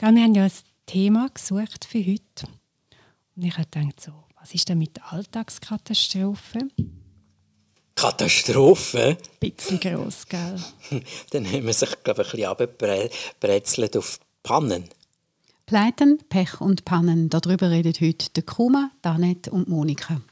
Gell, 0.00 0.14
wir 0.14 0.22
haben 0.22 0.34
ja 0.34 0.44
ein 0.44 0.52
Thema 0.86 1.28
gesucht 1.28 1.84
für 1.84 1.98
heute. 1.98 2.46
Und 3.36 3.44
ich 3.44 3.52
habe 3.58 3.68
gedacht, 3.70 4.00
so, 4.00 4.12
was 4.40 4.54
ist 4.54 4.66
denn 4.70 4.78
mit 4.78 4.98
Alltagskatastrophen? 5.12 6.72
Katastrophe? 7.96 9.18
Ein 9.18 9.18
bisschen 9.38 9.78
gross, 9.78 10.26
gell? 10.26 10.58
Dann 11.32 11.44
haben 11.44 11.66
wir 11.66 11.74
sich, 11.74 12.02
glaube 12.02 12.22
ich, 12.22 12.28
ein 12.28 12.66
bisschen 12.66 12.88
abgebrezelt 12.90 13.94
auf 13.98 14.20
Pannen. 14.42 14.88
Pleiten, 15.66 16.18
Pech 16.30 16.62
und 16.62 16.86
Pannen. 16.86 17.28
Darüber 17.28 17.68
redet 17.68 18.00
heute 18.00 18.30
der 18.30 18.44
Kuma, 18.44 18.90
Danet 19.02 19.48
und 19.48 19.68
Monika. 19.68 20.22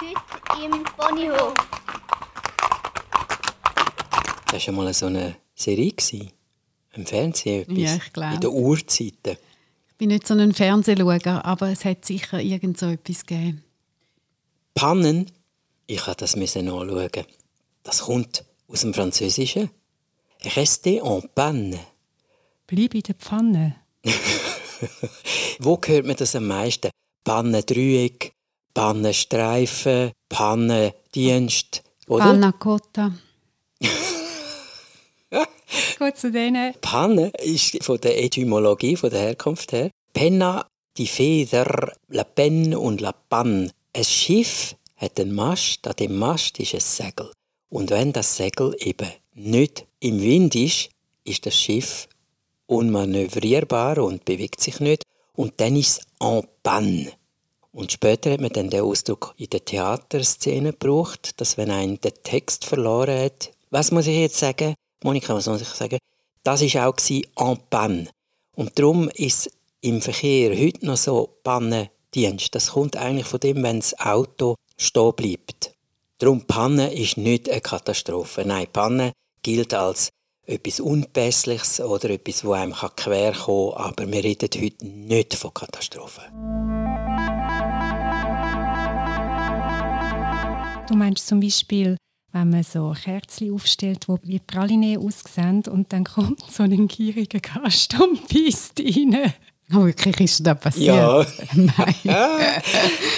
Heute 0.00 0.64
im 0.64 0.82
Ponyhof. 0.82 1.54
Das 4.50 4.66
war 4.66 4.74
mal 4.74 4.92
so 4.92 5.06
eine 5.06 5.36
Serie 5.60 5.92
gewesen, 5.92 6.30
im 6.94 7.06
Fernsehen. 7.06 7.62
etwas, 7.62 7.78
Ja, 7.78 7.96
ich 7.96 8.12
glaube. 8.12 8.34
In 8.34 8.40
den 8.40 8.50
Urzeiten. 8.50 9.36
Ich 9.90 9.96
bin 9.98 10.08
nicht 10.08 10.26
so 10.26 10.34
ein 10.34 10.54
Fernsehschauer, 10.54 11.44
aber 11.44 11.68
es 11.68 11.84
hat 11.84 12.04
sicher 12.04 12.40
irgend 12.40 12.78
so 12.78 12.86
etwas 12.86 13.26
gegeben. 13.26 13.62
Pannen, 14.74 15.30
ich 15.86 15.98
musste 15.98 16.14
das 16.16 16.36
müssen 16.36 16.64
nachschauen. 16.64 17.26
Das 17.82 18.00
kommt 18.02 18.44
aus 18.68 18.80
dem 18.80 18.94
Französischen. 18.94 19.70
Rester 20.56 21.02
en 21.04 21.28
panne. 21.34 21.80
Bleib 22.66 22.94
in 22.94 23.02
der 23.02 23.14
Pfanne. 23.14 23.76
Wo 25.58 25.78
hört 25.84 26.06
man 26.06 26.16
das 26.16 26.34
am 26.34 26.46
meisten? 26.46 26.90
Pannendreieck, 27.24 28.32
Pannenstreifen, 28.72 30.12
Pannendienst, 30.30 31.82
oder? 32.06 32.24
Panna 32.24 32.52
Cotta. 32.52 33.12
Gut 36.00 36.16
zu 36.16 36.32
denen. 36.32 36.72
Panne 36.80 37.30
ist 37.42 37.84
von 37.84 38.00
der 38.00 38.24
Etymologie, 38.24 38.96
von 38.96 39.10
der 39.10 39.20
Herkunft 39.20 39.72
her. 39.72 39.90
Penna, 40.14 40.66
die 40.96 41.06
Feder, 41.06 41.92
la 42.08 42.24
Penne 42.24 42.78
und 42.78 43.02
la 43.02 43.12
Panne. 43.12 43.70
Ein 43.94 44.04
Schiff 44.04 44.76
hat 44.96 45.20
einen 45.20 45.34
Mast, 45.34 45.86
an 45.86 45.96
dem 45.96 46.16
Mast 46.16 46.58
ist 46.58 46.72
ein 46.72 46.80
Segel. 46.80 47.30
Und 47.68 47.90
wenn 47.90 48.14
das 48.14 48.34
Segel 48.34 48.74
eben 48.78 49.10
nicht 49.34 49.84
im 50.00 50.22
Wind 50.22 50.54
ist, 50.54 50.88
ist 51.24 51.44
das 51.44 51.54
Schiff 51.54 52.08
unmanövrierbar 52.64 53.98
und 53.98 54.24
bewegt 54.24 54.62
sich 54.62 54.80
nicht. 54.80 55.02
Und 55.36 55.60
dann 55.60 55.76
ist 55.76 55.98
es 55.98 56.06
en 56.18 56.46
panne. 56.62 57.12
Und 57.72 57.92
später 57.92 58.32
hat 58.32 58.40
man 58.40 58.52
dann 58.54 58.70
den 58.70 58.80
Ausdruck 58.80 59.34
in 59.36 59.50
der 59.50 59.66
Theaterszene 59.66 60.72
gebraucht, 60.72 61.38
dass 61.42 61.58
wenn 61.58 61.70
ein 61.70 62.00
den 62.00 62.14
Text 62.22 62.64
verloren 62.64 63.20
hat, 63.20 63.52
was 63.68 63.92
muss 63.92 64.06
ich 64.06 64.16
jetzt 64.16 64.38
sagen? 64.38 64.74
Monika, 65.02 65.34
was 65.34 65.46
muss 65.46 65.62
ich 65.62 65.68
sagen? 65.68 65.98
Das 66.42 66.60
war 66.60 66.88
auch 66.88 66.96
en 67.50 67.58
panne. 67.70 68.08
Und 68.54 68.78
darum 68.78 69.08
ist 69.08 69.50
im 69.80 70.02
Verkehr 70.02 70.50
heute 70.50 70.84
noch 70.84 70.98
so 70.98 71.38
Pannendienst. 71.42 72.54
Das 72.54 72.72
kommt 72.72 72.96
eigentlich 72.96 73.26
von 73.26 73.40
dem, 73.40 73.62
wenn 73.62 73.80
das 73.80 73.98
Auto 73.98 74.56
stehen 74.76 75.14
bleibt. 75.16 75.74
Darum 76.18 76.46
Panne 76.46 76.92
ist 76.92 77.16
nicht 77.16 77.48
eine 77.48 77.62
Katastrophe. 77.62 78.44
Nein, 78.44 78.66
Panne 78.70 79.12
gilt 79.42 79.72
als 79.72 80.10
etwas 80.44 80.80
Unpässliches 80.80 81.80
oder 81.80 82.10
etwas, 82.10 82.44
wo 82.44 82.52
einem 82.52 82.74
quer 82.74 83.32
kommen 83.32 83.72
kann. 83.72 83.86
Aber 83.86 84.12
wir 84.12 84.22
reden 84.22 84.50
heute 84.54 84.86
nicht 84.86 85.34
von 85.34 85.54
Katastrophen. 85.54 86.24
Du 90.88 90.94
meinst 90.94 91.26
zum 91.26 91.40
Beispiel, 91.40 91.96
wenn 92.32 92.50
man 92.50 92.62
so 92.62 92.94
Kerzen 93.02 93.52
aufstellt, 93.52 94.06
die 94.08 94.28
wie 94.28 94.38
Praline 94.38 94.98
aussehen 94.98 95.62
und 95.68 95.92
dann 95.92 96.04
kommt 96.04 96.42
so 96.50 96.62
ein 96.62 96.88
gieriger 96.88 97.40
Gast 97.40 97.94
und 98.00 98.28
beißt 98.28 98.80
rein. 98.80 99.32
Oh, 99.72 99.84
wirklich 99.84 100.20
ist 100.20 100.44
das 100.44 100.58
passiert? 100.58 100.96
Ja. 100.96 101.26
Nein. 101.54 101.94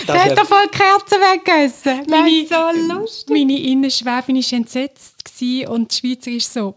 Das 0.06 0.16
Der 0.16 0.24
hat 0.24 0.38
doch 0.38 0.46
voll 0.46 0.66
die 0.72 0.76
Kerzen 0.76 1.18
weggegessen. 1.20 2.06
Meine, 2.10 2.46
so 2.46 2.94
lustig. 2.94 3.30
meine 3.30 3.58
Innenschwäbin 3.58 4.36
war 4.36 4.52
entsetzt 4.58 5.24
gewesen 5.24 5.68
und 5.68 5.92
die 5.92 5.96
Schweizer 5.96 6.30
ist 6.32 6.52
so, 6.52 6.74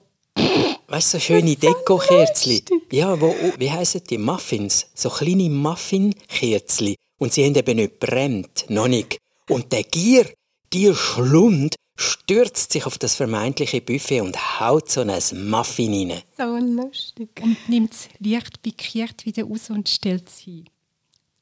Weißt 0.87 1.13
du, 1.13 1.17
so 1.17 1.19
schöne 1.19 1.55
Dekokerzli. 1.55 2.63
Ja, 2.91 3.19
wo, 3.19 3.33
wie 3.57 3.71
heissen 3.71 4.01
die? 4.09 4.17
Muffins. 4.17 4.87
So 4.93 5.09
kleine 5.09 5.49
Muffin-Kerzli. 5.49 6.95
Und 7.17 7.33
sie 7.33 7.45
haben 7.45 7.55
eben 7.55 7.77
nicht 7.77 7.99
brennt. 7.99 8.65
Noch 8.69 8.87
nicht. 8.87 9.17
Und 9.49 9.71
der 9.71 9.83
Gier, 9.83 10.29
Gier 10.69 10.93
Schlund, 10.93 11.75
stürzt 11.95 12.73
sich 12.73 12.85
auf 12.85 12.97
das 12.97 13.15
vermeintliche 13.15 13.81
Buffet 13.81 14.21
und 14.21 14.59
haut 14.59 14.89
so 14.89 15.01
ein 15.01 15.49
Muffin 15.49 16.11
rein. 16.11 16.21
So 16.37 16.57
lustig. 16.57 17.29
und 17.41 17.57
nimmt 17.69 17.93
es 17.93 18.09
leicht 18.19 18.61
pikiert 18.61 19.25
wieder 19.25 19.43
raus 19.43 19.69
und 19.69 19.87
stellt 19.89 20.27
es 20.27 20.39
hin. 20.39 20.65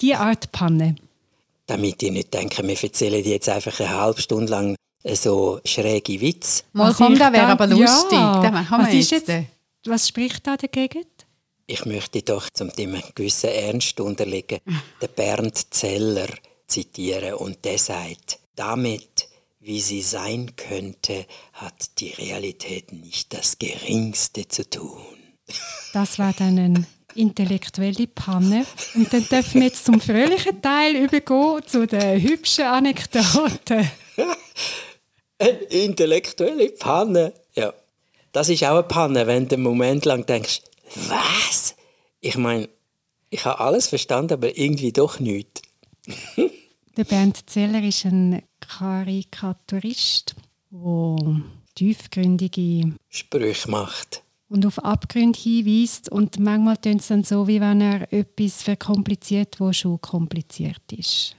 Die 0.02 0.16
Art 0.16 0.52
Panne. 0.52 0.96
Damit 1.66 2.04
ihr 2.04 2.12
nicht 2.12 2.34
denken, 2.34 2.68
wir 2.68 2.84
erzählen 2.84 3.24
jetzt 3.24 3.50
einfach 3.50 3.80
eine 3.80 3.90
halbe 3.90 4.22
Stunde 4.22 4.52
lang 4.52 4.76
so 5.06 5.60
schräge 5.66 6.20
Witz. 6.22 6.64
Mal 6.74 6.88
Also 6.88 7.04
komm, 7.06 7.14
ich 7.14 7.20
das 7.20 7.34
wäre 7.34 7.48
aber 7.48 7.68
lustig. 7.68 8.12
Ja. 8.14 8.68
Was 8.72 8.94
jetzt. 8.94 9.12
jetzt- 9.12 9.48
Was 9.86 10.08
spricht 10.08 10.46
da 10.48 10.56
dagegen? 10.56 11.06
Ich 11.66 11.86
möchte 11.86 12.22
doch 12.22 12.50
zum 12.50 12.72
Thema 12.74 13.00
gewissen 13.16 13.50
Ernst 13.50 14.00
unterlegen, 14.00 14.60
den 15.02 15.10
Bernd 15.16 15.74
Zeller 15.74 16.28
zitieren 16.68 17.36
und 17.36 17.64
der 17.66 17.78
sagt, 17.80 18.40
damit, 18.56 19.28
wie 19.64 19.80
sie 19.80 20.02
sein 20.02 20.56
könnte, 20.58 21.26
hat 21.54 22.00
die 22.00 22.10
Realität 22.10 22.92
nicht 22.92 23.34
das 23.34 23.58
Geringste 23.60 24.48
zu 24.48 24.70
tun. 24.70 25.02
Das 25.94 26.20
war 26.20 26.34
dann 26.34 26.60
eine 26.60 26.86
intellektuelle 27.16 28.08
Panne. 28.08 28.66
Und 28.94 29.14
dann 29.14 29.26
dürfen 29.26 29.62
wir 29.62 29.68
jetzt 29.68 29.86
zum 29.86 30.02
fröhlichen 30.02 30.62
Teil 30.62 30.98
übergehen, 30.98 31.62
zu 31.66 31.88
den 31.88 32.22
hübschen 32.22 32.66
Anekdoten. 32.66 33.90
Eine 35.40 35.50
intellektuelle 35.50 36.70
Panne. 36.70 37.34
Ja, 37.56 37.74
das 38.32 38.50
ist 38.50 38.64
auch 38.64 38.76
eine 38.76 38.84
Panne, 38.84 39.28
wenn 39.28 39.48
du 39.48 39.56
einen 39.56 39.64
Moment 39.64 40.06
lang 40.06 40.26
denkst, 40.26 40.62
was? 41.08 41.76
Ich 42.22 42.38
meine, 42.38 42.70
ich 43.30 43.44
habe 43.44 43.60
alles 43.60 43.88
verstanden, 43.88 44.34
aber 44.34 44.58
irgendwie 44.58 44.94
doch 44.94 45.20
nichts. 45.20 45.62
Der 46.96 47.04
Bernd 47.04 47.50
Zeller 47.50 47.82
ist 47.82 48.06
ein 48.06 48.44
Karikaturist, 48.68 50.36
der 50.72 51.42
tiefgründige 51.76 52.94
Sprüche 53.10 53.70
macht. 53.70 54.24
und 54.50 54.66
auf 54.66 54.80
Abgründe 54.84 55.38
hinweist. 55.38 56.10
Und 56.10 56.40
manchmal 56.40 56.78
tönt 56.78 57.02
es 57.02 57.08
dann 57.08 57.24
so, 57.24 57.48
wie 57.48 57.60
wenn 57.60 57.82
er 57.82 58.12
etwas 58.14 58.64
verkompliziert, 58.64 59.60
wo 59.60 59.74
schon 59.74 60.00
kompliziert 60.02 60.92
ist. 60.92 61.36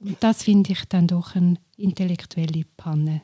Und 0.00 0.16
das 0.20 0.42
finde 0.42 0.72
ich 0.72 0.84
dann 0.86 1.06
doch 1.06 1.34
eine 1.34 1.56
intellektuelle 1.76 2.64
Panne. 2.76 3.22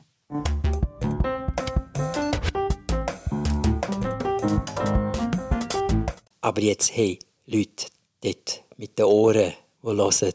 Aber 6.41 6.61
jetzt, 6.61 6.95
hey, 6.95 7.19
Leute, 7.45 7.87
dort 8.21 8.63
mit 8.77 8.97
den 8.97 9.05
Ohren, 9.05 9.53
die 9.83 9.87
hören, 9.87 10.33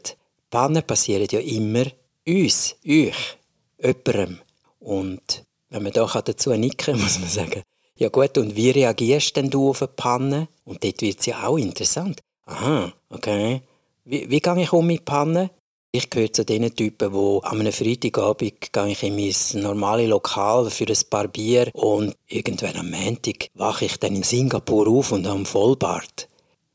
Pannen 0.49 0.83
passieren 0.83 1.27
ja 1.29 1.39
immer 1.39 1.85
uns, 2.27 2.75
euch, 2.85 3.37
jemandem. 3.81 4.39
Und 4.79 5.43
wenn 5.69 5.83
man 5.83 5.91
da 5.91 6.05
dazu 6.05 6.51
nicken 6.51 6.77
kann, 6.77 7.01
muss 7.01 7.19
man 7.19 7.29
sagen, 7.29 7.63
ja 7.97 8.09
gut, 8.09 8.37
und 8.37 8.55
wie 8.55 8.69
reagierst 8.69 9.35
denn 9.35 9.49
du 9.49 9.69
auf 9.69 9.81
eine 9.81 9.89
Panne? 9.89 10.47
Und 10.65 10.83
dort 10.83 11.01
wird 11.01 11.19
es 11.19 11.25
ja 11.25 11.47
auch 11.47 11.57
interessant. 11.57 12.21
Aha, 12.45 12.93
okay. 13.09 13.61
Wie, 14.05 14.29
wie 14.29 14.39
gehe 14.39 14.61
ich 14.61 14.71
um 14.71 14.85
mit 14.85 15.03
Pannen? 15.03 15.49
Ich 15.91 16.09
gehöre 16.09 16.31
zu 16.31 16.45
den 16.45 16.75
Typen, 16.75 17.11
die 17.11 17.39
an 17.43 17.59
einem 17.59 17.73
Freitagabend 17.73 18.71
gehe 18.71 18.87
ich 18.89 19.03
in 19.03 19.15
mein 19.15 19.63
normales 19.63 20.09
Lokal 20.09 20.69
für 20.69 20.85
ein 20.85 21.09
paar 21.09 21.27
Bier 21.27 21.71
und 21.73 22.13
irgendwann 22.27 22.75
am 22.75 22.91
Montag 22.91 23.49
wache 23.55 23.85
ich 23.85 23.97
dann 23.97 24.15
in 24.15 24.23
Singapur 24.23 24.87
auf 24.87 25.11
und 25.11 25.25
habe 25.25 25.37
einen 25.37 25.45
Vollbart. 25.45 26.29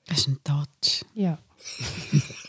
Das 0.07 0.19
ist 0.19 0.29
ein 0.29 0.41
Touch. 0.43 1.05
Ja. 1.15 1.39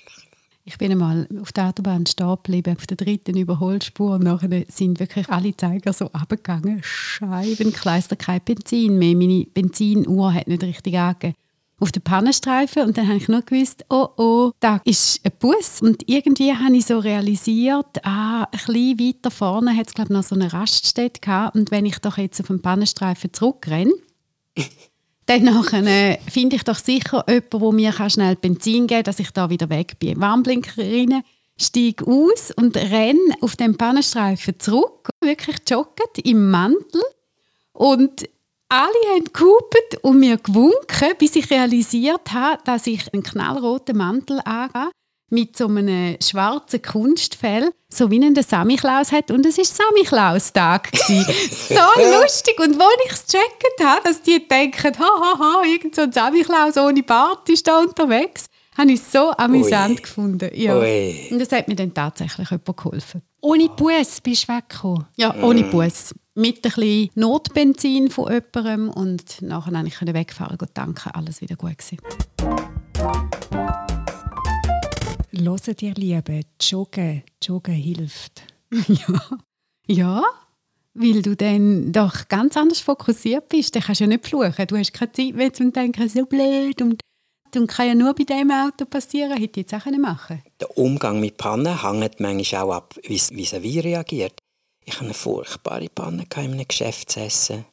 Ich 0.65 0.77
bin 0.77 0.91
einmal 0.91 1.27
auf 1.41 1.51
der 1.51 1.67
Autobahn 1.67 2.05
stehen 2.05 2.37
geblieben, 2.41 2.77
auf 2.77 2.87
der 2.87 2.95
dritten 2.95 3.35
Überholspur. 3.35 4.15
Und 4.15 4.23
nachher 4.23 4.63
sind 4.69 4.99
wirklich 4.99 5.27
alle 5.29 5.55
Zeiger 5.57 5.91
so 5.91 6.09
abgegangen. 6.13 6.79
Scheibenkleister, 6.81 8.15
kein 8.15 8.39
Benzin 8.39 8.97
mehr. 8.97 9.15
Meine 9.15 9.45
Benzinuhr 9.53 10.33
hat 10.33 10.47
nicht 10.47 10.63
richtig 10.63 10.97
angegeben. 10.97 11.35
Auf 11.79 11.91
den 11.91 12.01
Pannenstreifen. 12.01 12.83
Und 12.83 12.97
dann 12.97 13.07
habe 13.07 13.17
ich 13.17 13.27
nur 13.27 13.41
gewusst, 13.41 13.83
oh 13.89 14.07
oh, 14.15 14.51
da 14.61 14.79
ist 14.85 15.19
ein 15.25 15.33
Bus. 15.37 15.81
Und 15.81 16.07
irgendwie 16.07 16.53
habe 16.53 16.77
ich 16.77 16.85
so 16.85 16.99
realisiert, 16.99 18.05
ah, 18.05 18.43
ein 18.43 18.51
bisschen 18.51 18.99
weiter 18.99 19.31
vorne 19.31 19.75
hat 19.75 19.87
es 19.87 19.93
glaube 19.93 20.13
ich, 20.13 20.17
noch 20.17 20.23
so 20.23 20.35
eine 20.35 20.53
Raststätte 20.53 21.19
gehabt. 21.19 21.57
Und 21.57 21.71
wenn 21.71 21.85
ich 21.85 21.99
doch 21.99 22.17
jetzt 22.17 22.39
auf 22.39 22.47
den 22.47 22.61
Pannenstreifen 22.61 23.33
zurückrenne, 23.33 23.91
dann 25.39 25.87
äh, 25.87 26.19
finde 26.29 26.55
ich 26.55 26.63
doch 26.63 26.77
sicher 26.77 27.23
jemanden, 27.27 27.59
der 27.59 27.71
mir 27.71 28.09
schnell 28.09 28.35
Benzin 28.35 28.87
geben 28.87 28.87
kann, 28.87 29.03
dass 29.03 29.19
ich 29.19 29.31
da 29.31 29.49
wieder 29.49 29.69
weg 29.69 29.97
bin. 29.99 30.19
Warnblinker 30.19 30.81
rein, 30.81 31.23
steige 31.57 32.05
aus 32.05 32.51
und 32.55 32.75
renne 32.75 33.35
auf 33.41 33.55
den 33.55 33.77
Pannenstreifen 33.77 34.59
zurück, 34.59 35.09
wirklich 35.21 35.57
joggend, 35.67 36.19
im 36.23 36.51
Mantel. 36.51 37.01
Und 37.73 38.29
alle 38.69 39.13
haben 39.13 39.25
gehupet 39.31 40.03
und 40.03 40.19
mir 40.19 40.37
gewunken, 40.37 41.13
bis 41.19 41.35
ich 41.35 41.49
realisiert 41.49 42.31
habe, 42.31 42.61
dass 42.65 42.87
ich 42.87 43.13
einen 43.13 43.23
knallroten 43.23 43.97
Mantel 43.97 44.39
angehe 44.45 44.89
mit 45.33 45.57
so 45.57 45.67
einem 45.67 46.15
schwarzen 46.21 46.81
Kunstfell, 46.81 47.71
so 47.89 48.11
wie 48.11 48.23
ein 48.23 48.35
Samichlaus 48.35 49.11
hat. 49.11 49.31
Und 49.31 49.45
es 49.45 49.57
war 49.57 49.65
Samichlaus-Tag. 49.65 50.89
so 50.95 52.21
lustig. 52.21 52.59
Und 52.59 52.79
als 52.79 52.89
ich 53.05 53.11
es 53.11 53.25
gecheckt 53.25 53.83
habe, 53.83 54.01
dass 54.03 54.21
die 54.21 54.47
denken, 54.47 54.93
hahaha, 54.97 55.63
irgend 55.65 55.95
so 55.95 56.03
ein 56.03 56.11
Samichlaus 56.11 56.77
ohne 56.77 57.01
Bart 57.01 57.49
ist 57.49 57.67
da 57.67 57.79
unterwegs, 57.79 58.45
habe 58.77 58.91
ich 58.91 58.99
es 59.01 59.11
so 59.11 59.31
amüsant 59.31 59.97
Ui. 59.97 60.01
gefunden. 60.01 60.49
Ja. 60.53 60.77
Ui. 60.77 61.27
Und 61.31 61.39
das 61.39 61.51
hat 61.51 61.67
mir 61.67 61.75
dann 61.75 61.93
tatsächlich 61.93 62.49
jemand 62.49 62.77
geholfen. 62.77 63.21
Ohne 63.41 63.69
Bus 63.69 64.21
bist 64.21 64.47
du 64.47 64.53
weggekommen? 64.53 65.07
Ja, 65.15 65.35
ohne 65.43 65.63
mm. 65.63 65.71
Bus. 65.71 66.13
Mit 66.35 66.57
ein 66.57 66.61
bisschen 66.61 67.09
Notbenzin 67.15 68.09
von 68.09 68.31
jemandem 68.31 68.89
und 68.89 69.41
nachher 69.41 69.71
konnte 69.71 70.05
ich 70.07 70.13
wegfahren 70.13 70.57
und 70.59 70.69
danken, 70.73 71.11
alles 71.13 71.41
wieder 71.41 71.55
gut 71.55 71.77
gewesen. 71.77 71.99
Hören 75.45 75.75
dir 75.75 75.93
Liebe, 75.95 76.41
Joggen, 76.61 77.23
Joggen 77.41 77.73
hilft. 77.73 78.43
ja. 78.87 79.21
ja, 79.87 80.23
weil 80.93 81.21
du 81.21 81.35
dann 81.35 81.91
doch 81.91 82.27
ganz 82.27 82.57
anders 82.57 82.79
fokussiert 82.79 83.49
bist. 83.49 83.75
Dann 83.75 83.83
kannst 83.83 84.01
du 84.01 84.05
ja 84.05 84.07
nicht 84.09 84.27
fluchen. 84.27 84.67
Du 84.67 84.77
hast 84.77 84.93
keine 84.93 85.11
Zeit 85.11 85.35
mehr 85.35 85.53
zum 85.53 85.73
Denken, 85.73 86.09
so 86.09 86.25
blöd 86.25 86.81
und 86.81 87.01
und 87.55 87.67
kann 87.67 87.87
ja 87.87 87.93
nur 87.93 88.13
bei 88.15 88.23
diesem 88.23 88.49
Auto 88.49 88.85
passieren, 88.85 89.37
hätte 89.37 89.59
ich 89.59 89.71
jetzt 89.71 89.73
auch 89.73 89.91
machen 89.91 90.41
Der 90.59 90.75
Umgang 90.77 91.19
mit 91.19 91.37
Pannen 91.37 91.83
hängt 91.83 92.19
manchmal 92.19 92.61
auch 92.63 92.73
ab, 92.73 92.95
wie 93.03 93.21
wie 93.31 93.79
reagiert. 93.79 94.39
Ich 94.85 94.93
hatte 94.93 95.05
eine 95.05 95.13
furchtbare 95.13 95.87
Panne 95.87 96.23
in 96.23 96.41
einem 96.41 96.67
Geschäftsessen. 96.67 97.65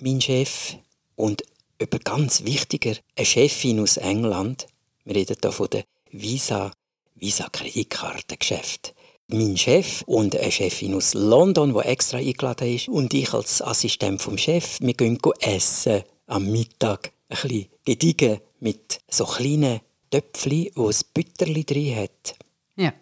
Mein 0.00 0.20
Chef 0.20 0.76
und 1.16 1.42
über 1.80 1.98
ganz 1.98 2.44
wichtiger, 2.44 2.94
eine 3.16 3.26
Chefin 3.26 3.80
aus 3.80 3.96
England, 3.96 4.66
wir 5.04 5.14
reden 5.14 5.36
hier 5.40 5.52
von 5.52 5.68
der 5.70 5.84
Visa, 6.10 6.72
Visa 7.20 7.48
Kreditkartengeschäft. 7.50 8.94
Mein 9.28 9.56
Chef 9.56 10.02
und 10.06 10.34
eine 10.36 10.50
Chefin 10.50 10.94
aus 10.94 11.14
London, 11.14 11.74
die 11.74 11.80
extra 11.80 12.18
eingeladen 12.18 12.74
ist, 12.74 12.88
und 12.88 13.12
ich 13.12 13.32
als 13.34 13.60
Assistent 13.60 14.22
vom 14.22 14.38
Chef, 14.38 14.78
wir 14.80 14.94
gehen 14.94 15.18
essen 15.40 16.02
am 16.26 16.50
Mittag. 16.50 17.12
Ein 17.28 17.36
bisschen 17.42 17.66
gediegen 17.84 18.38
mit 18.60 19.00
so 19.10 19.24
kleinen 19.24 19.80
Töpfchen, 20.10 20.70
wo 20.74 20.88
ein 20.88 20.96
Butterli 21.12 21.64
drin 21.64 21.96
hat. 21.96 22.36
Ja. 22.76 22.92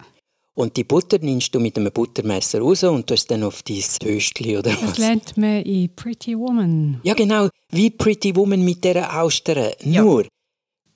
Und 0.55 0.77
die 0.79 0.85
Butter 0.85 1.19
nimmst 1.21 1.55
du 1.55 1.61
mit 1.61 1.77
einem 1.77 1.93
Buttermesser 1.93 2.61
raus 2.61 2.83
und 2.83 3.07
tust 3.07 3.31
dann 3.31 3.45
auf 3.45 3.63
dein 3.63 3.83
Töstchen 4.01 4.57
oder 4.57 4.73
was. 4.73 4.81
Das 4.81 4.99
lernt 4.99 5.37
man 5.37 5.63
in 5.63 5.95
Pretty 5.95 6.37
Woman. 6.37 6.99
Ja, 7.05 7.13
genau. 7.13 7.51
Wie 7.71 7.91
Pretty 7.91 8.35
Woman 8.35 8.65
mit 8.65 8.83
dieser 8.83 9.21
Austern. 9.21 9.73
Ja. 9.85 10.03
Nur, 10.03 10.27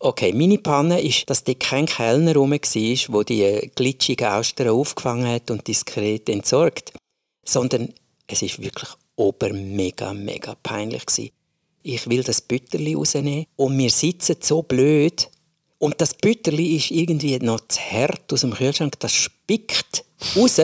okay, 0.00 0.32
meine 0.32 0.58
Panne 0.58 1.00
ist, 1.00 1.30
dass 1.30 1.44
dort 1.44 1.60
kein 1.60 1.86
Kellner 1.86 2.34
rum 2.34 2.50
war, 2.50 2.58
der 2.58 3.24
die 3.24 3.70
glitschigen 3.74 4.26
Austern 4.26 4.68
aufgefangen 4.68 5.28
hat 5.28 5.50
und 5.50 5.66
diskret 5.66 6.28
entsorgt. 6.28 6.92
Sondern 7.46 7.94
es 8.26 8.42
ist 8.42 8.60
wirklich 8.60 8.90
ober 9.16 9.52
mega, 9.52 10.12
mega 10.12 10.56
peinlich 10.62 11.06
gewesen 11.06 11.30
ich 11.82 12.08
will 12.08 12.22
das 12.22 12.40
Bütterli 12.40 12.94
rausnehmen 12.94 13.46
und 13.56 13.78
wir 13.78 13.90
sitzen 13.90 14.36
so 14.40 14.62
blöd 14.62 15.28
und 15.78 16.00
das 16.00 16.14
Bütterli 16.14 16.76
ist 16.76 16.90
irgendwie 16.90 17.38
noch 17.38 17.60
zu 17.68 17.80
hart 17.80 18.32
aus 18.32 18.42
dem 18.42 18.52
Kühlschrank, 18.52 18.98
das 19.00 19.14
spickt 19.14 20.04
raus. 20.36 20.60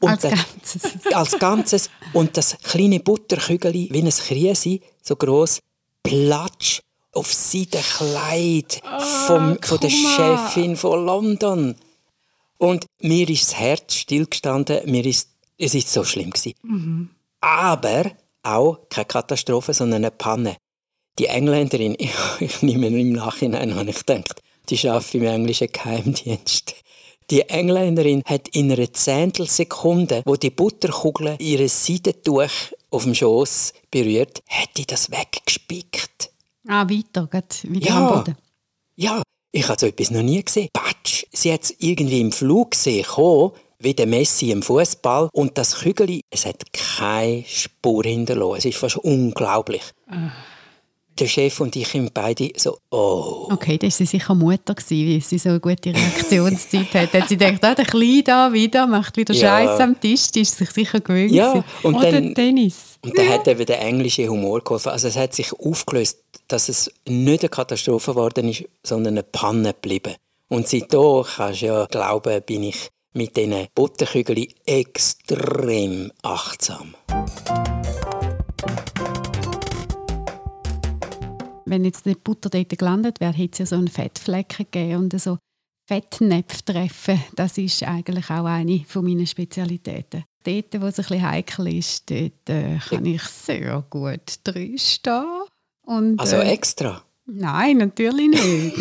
Und 0.00 0.08
als 0.08 0.22
Ganzes. 0.22 0.82
als 1.12 1.38
Ganzes. 1.38 1.90
Und 2.12 2.36
das 2.36 2.56
kleine 2.58 3.00
Butterkügel, 3.00 3.72
wie 3.72 4.02
ein 4.02 4.08
Kriesi, 4.08 4.80
so 5.02 5.16
groß, 5.16 5.60
platsch 6.02 6.80
auf 7.12 7.32
Seidenkleid 7.32 8.80
vom, 9.26 9.52
oh, 9.52 9.66
von 9.66 9.80
der 9.80 9.90
Chefin 9.90 10.76
von 10.76 11.04
London. 11.04 11.76
Und 12.58 12.86
mir 13.00 13.28
ist 13.28 13.48
das 13.48 13.58
Herz 13.58 13.94
stillgestanden. 13.94 14.90
Mir 14.90 15.04
ist, 15.06 15.30
es 15.58 15.74
ist 15.74 15.92
so 15.92 16.04
schlimm 16.04 16.30
gewesen. 16.30 16.54
Mhm. 16.62 17.10
Aber 17.40 18.12
auch 18.42 18.78
keine 18.88 19.06
Katastrophe, 19.06 19.74
sondern 19.74 20.04
eine 20.04 20.10
Panne. 20.10 20.56
Die 21.18 21.26
Engländerin, 21.26 21.96
ich, 21.98 22.12
ich 22.40 22.62
nehme 22.62 22.88
im 22.88 23.12
Nachhinein, 23.12 23.74
habe 23.74 23.90
ich 23.90 24.04
gedacht, 24.04 24.42
die 24.68 24.88
arbeitet 24.88 25.14
im 25.14 25.24
englischen 25.24 25.68
Geheimdienst. 25.72 26.74
Die 27.30 27.48
Engländerin 27.48 28.22
hat 28.24 28.48
in 28.48 28.72
einer 28.72 28.92
Zehntelsekunde, 28.92 30.22
wo 30.24 30.34
die 30.34 30.50
Butterkugel 30.50 31.36
ihre 31.38 31.68
Seidentuch 31.68 32.50
auf 32.90 33.04
dem 33.04 33.14
Schoß 33.14 33.72
berührt, 33.90 34.42
hat 34.48 34.70
die 34.76 34.84
das 34.84 35.10
weggespickt. 35.10 36.30
Ah, 36.72 36.88
weiter, 36.88 37.28
wieder 37.64 37.88
ja, 37.88 37.96
am 37.96 38.14
Boden. 38.14 38.36
Ja, 38.94 39.22
ich 39.50 39.66
habe 39.66 39.80
so 39.80 39.86
etwas 39.86 40.12
noch 40.12 40.22
nie 40.22 40.40
gesehen. 40.40 40.68
Patsch, 40.72 41.24
sie 41.32 41.52
hat 41.52 41.64
es 41.64 41.74
irgendwie 41.80 42.20
im 42.20 42.30
Flug 42.30 42.70
gesehen, 42.70 43.04
wie 43.80 43.92
der 43.92 44.06
Messi 44.06 44.52
im 44.52 44.62
Fußball 44.62 45.30
und 45.32 45.58
das 45.58 45.80
Kügel, 45.80 46.20
es 46.30 46.46
hat 46.46 46.62
keine 46.72 47.44
Spur 47.44 48.04
hinterlassen. 48.04 48.58
Es 48.58 48.64
ist 48.66 48.78
fast 48.78 48.98
unglaublich. 48.98 49.82
Ah. 50.06 50.30
Der 51.18 51.26
Chef 51.26 51.60
und 51.60 51.76
ich 51.76 51.88
sind 51.88 52.14
beide 52.14 52.50
so, 52.56 52.78
oh. 52.90 53.48
Okay, 53.50 53.76
das 53.76 54.00
war 54.00 54.06
sicher 54.06 54.34
Mutter, 54.34 54.74
weil 54.74 55.20
sie 55.20 55.38
so 55.38 55.50
eine 55.50 55.60
gute 55.60 55.94
Reaktionszeit 55.94 56.94
hat. 56.94 57.12
Hat 57.12 57.28
sie 57.28 57.36
gedacht, 57.36 57.62
ah, 57.62 57.74
der 57.74 57.84
Kleine 57.84 58.22
da 58.22 58.52
wieder, 58.52 58.86
macht 58.86 59.16
wieder 59.16 59.34
ja. 59.34 59.40
Scheiß 59.40 59.80
am 59.80 60.00
Tisch, 60.00 60.30
die 60.30 60.40
ist 60.40 60.56
sich 60.56 60.70
sicher 60.70 61.00
gewöhnt. 61.00 61.32
Ja, 61.32 61.62
und 61.82 61.94
Oder 61.94 62.12
dann, 62.12 62.34
Tennis. 62.34 62.98
Und 63.02 63.18
dann 63.18 63.26
ja. 63.26 63.32
hat 63.32 63.48
eben 63.48 63.66
der 63.66 63.80
englische 63.82 64.28
Humor 64.28 64.62
geholfen. 64.62 64.90
Also 64.90 65.08
es 65.08 65.16
hat 65.16 65.34
sich 65.34 65.52
aufgelöst, 65.52 66.22
dass 66.48 66.68
es 66.68 66.90
nicht 67.06 67.42
eine 67.42 67.48
Katastrophe 67.48 68.12
geworden 68.12 68.48
ist, 68.48 68.64
sondern 68.82 69.14
eine 69.14 69.22
Panne 69.22 69.74
geblieben. 69.74 70.14
Und 70.48 70.68
seitdem, 70.68 71.24
kannst 71.24 71.62
du 71.62 71.66
ja 71.66 71.86
glauben, 71.86 72.42
bin 72.42 72.62
ich 72.64 72.88
mit 73.12 73.36
diesen 73.36 73.66
Butterkügeln 73.74 74.46
extrem 74.66 76.12
achtsam. 76.22 76.94
Wenn 81.70 81.84
jetzt 81.84 82.04
die 82.04 82.16
Butter 82.16 82.50
dort 82.50 82.76
gelandet 82.76 83.20
wäre, 83.20 83.32
hätte 83.32 83.52
es 83.52 83.58
ja 83.60 83.66
so 83.66 83.76
einen 83.76 83.86
Fettflecken 83.86 84.66
gegeben 84.72 84.96
und 84.96 85.20
so 85.20 85.38
Fettnäpfe 85.86 86.64
treffen. 86.64 87.22
Das 87.36 87.58
ist 87.58 87.84
eigentlich 87.84 88.28
auch 88.28 88.44
eine 88.44 88.84
meiner 88.96 89.24
Spezialitäten. 89.24 90.24
Dort, 90.42 90.80
wo 90.80 90.86
es 90.86 90.98
ein 90.98 91.04
bisschen 91.04 91.30
heikel 91.30 91.78
ist, 91.78 92.10
dort 92.10 92.48
äh, 92.48 92.78
kann 92.88 93.06
ich 93.06 93.22
sehr 93.22 93.84
gut 93.88 94.40
drinstehen. 94.42 95.44
Und, 95.82 96.18
also 96.18 96.36
äh, 96.36 96.50
extra? 96.50 97.04
Nein, 97.26 97.76
natürlich 97.76 98.30
nicht. 98.30 98.76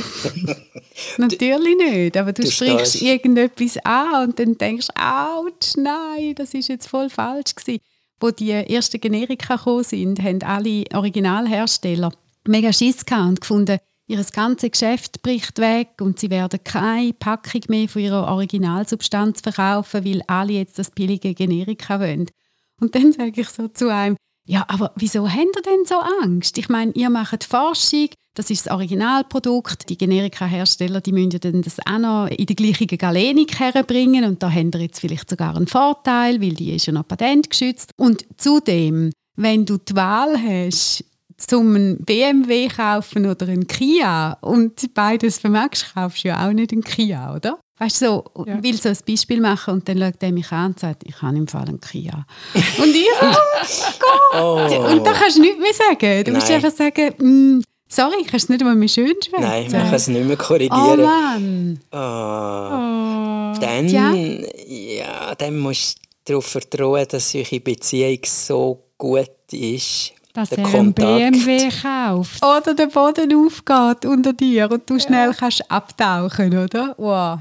natürlich 1.19 1.77
nicht. 1.77 2.17
Aber 2.17 2.33
du, 2.33 2.41
du 2.41 2.49
sprichst 2.49 2.95
stehst. 2.95 3.03
irgendetwas 3.03 3.77
an 3.85 4.29
und 4.29 4.39
dann 4.39 4.57
denkst 4.57 4.87
du, 4.87 4.99
ouch, 4.99 5.75
nein, 5.77 6.33
das 6.33 6.55
ist 6.55 6.69
jetzt 6.69 6.87
voll 6.87 7.11
falsch 7.11 7.53
gewesen. 7.53 7.81
Wo 8.19 8.31
die 8.31 8.49
ersten 8.49 8.99
Generika 8.99 9.57
gekommen 9.57 9.83
sind, 9.83 10.19
haben 10.23 10.41
alle 10.41 10.85
Originalhersteller 10.91 12.11
mega 12.47 12.73
Schiss 12.73 13.03
und 13.11 13.41
gefunden, 13.41 13.79
ihr 14.07 14.23
ganzes 14.33 14.71
Geschäft 14.71 15.21
bricht 15.21 15.59
weg 15.59 15.89
und 16.01 16.19
sie 16.19 16.29
werden 16.29 16.63
keine 16.63 17.13
Packung 17.13 17.61
mehr 17.67 17.87
von 17.87 18.01
ihrer 18.01 18.27
Originalsubstanz 18.27 19.41
verkaufen, 19.41 20.03
weil 20.03 20.23
alle 20.27 20.53
jetzt 20.53 20.79
das 20.79 20.91
billige 20.91 21.33
Generika 21.33 21.99
wollen. 21.99 22.27
Und 22.81 22.95
dann 22.95 23.11
sage 23.11 23.41
ich 23.41 23.49
so 23.49 23.67
zu 23.67 23.93
einem, 23.93 24.17
ja, 24.45 24.65
aber 24.67 24.93
wieso 24.95 25.29
habt 25.29 25.55
ihr 25.55 25.61
denn 25.61 25.85
so 25.85 25.95
Angst? 26.23 26.57
Ich 26.57 26.69
meine, 26.69 26.91
ihr 26.93 27.11
macht 27.11 27.43
Forschung, 27.43 28.09
das 28.33 28.49
ist 28.49 28.65
das 28.65 28.73
Originalprodukt. 28.73 29.89
Die 29.89 29.97
Generika-Hersteller 29.97 31.01
die 31.01 31.11
müssen 31.11 31.39
dann 31.39 31.61
das 31.61 31.77
auch 31.85 31.99
noch 31.99 32.27
in 32.27 32.47
die 32.47 32.55
gleiche 32.55 32.87
Galenik 32.87 33.59
herbringen 33.59 34.23
und 34.23 34.41
da 34.41 34.51
habt 34.51 34.75
ihr 34.75 34.81
jetzt 34.81 35.01
vielleicht 35.01 35.29
sogar 35.29 35.55
einen 35.55 35.67
Vorteil, 35.67 36.41
weil 36.41 36.53
die 36.53 36.71
ist 36.73 36.87
ja 36.87 36.93
noch 36.93 37.07
patentgeschützt. 37.07 37.91
Und 37.95 38.25
zudem, 38.37 39.11
wenn 39.35 39.65
du 39.65 39.77
die 39.77 39.95
Wahl 39.95 40.35
hast, 40.41 41.03
zum 41.47 41.75
einen 41.75 41.97
BMW 42.03 42.67
kaufen 42.67 43.25
oder 43.25 43.47
einen 43.47 43.67
Kia 43.67 44.37
und 44.41 44.93
beides 44.93 45.39
vermagst, 45.39 45.93
kaufst 45.93 46.23
du 46.23 46.29
ja 46.29 46.47
auch 46.47 46.53
nicht 46.53 46.71
einen 46.71 46.83
Kia, 46.83 47.35
oder? 47.35 47.59
Weißt 47.79 48.01
du, 48.01 48.05
so, 48.05 48.43
ja. 48.45 48.61
will 48.61 48.75
so 48.75 48.89
ein 48.89 48.97
Beispiel 49.07 49.39
machen 49.39 49.75
und 49.75 49.87
dann 49.87 49.99
schaut 49.99 50.21
er 50.21 50.31
mich 50.33 50.51
an 50.51 50.71
und 50.71 50.79
sagt, 50.79 51.03
ich 51.05 51.21
habe 51.21 51.37
im 51.37 51.47
Fall 51.47 51.67
einen 51.67 51.79
Kia. 51.79 52.25
und 52.77 52.89
ich, 52.89 53.07
oh 53.21 53.35
Gott! 53.99 54.41
Oh. 54.41 54.91
Und 54.91 55.07
da 55.07 55.13
kannst 55.13 55.37
du 55.37 55.41
nichts 55.41 55.59
mehr 55.59 55.73
sagen. 55.73 56.23
Du 56.25 56.31
Nein. 56.31 56.33
musst 56.33 56.51
einfach 56.51 56.71
sagen, 56.71 57.13
mm, 57.17 57.63
sorry, 57.87 58.23
kannst 58.29 58.49
du 58.49 58.53
nicht 58.53 58.61
einmal 58.61 58.75
mehr 58.75 58.89
schön 58.89 59.15
schwätzen. 59.23 59.41
Nein, 59.41 59.71
man 59.71 59.83
kann 59.83 59.93
es 59.93 60.07
nicht 60.09 60.27
mehr 60.27 60.35
korrigieren. 60.35 60.99
Oh 60.99 61.03
Mann! 61.03 61.79
Oh. 61.93 61.97
oh. 63.55 63.59
Dann, 63.61 63.87
ja. 63.87 64.13
ja, 64.13 65.35
dann 65.35 65.57
musst 65.57 65.99
du 66.25 66.33
darauf 66.33 66.47
vertrauen, 66.47 67.05
dass 67.09 67.33
eure 67.33 67.61
Beziehung 67.61 68.19
so 68.25 68.83
gut 68.97 69.29
ist, 69.51 70.11
dass 70.33 70.51
er 70.51 70.65
einen 70.65 70.93
BMW 70.93 71.69
kauft. 71.69 72.43
Oder 72.43 72.73
der 72.73 72.87
Boden 72.87 73.33
aufgeht 73.33 74.05
unter 74.05 74.33
dir 74.33 74.71
und 74.71 74.89
du 74.89 74.95
ja. 74.95 74.99
schnell 74.99 75.33
kannst 75.33 75.69
abtauchen, 75.71 76.57
oder? 76.57 76.95
Wow. 76.97 77.39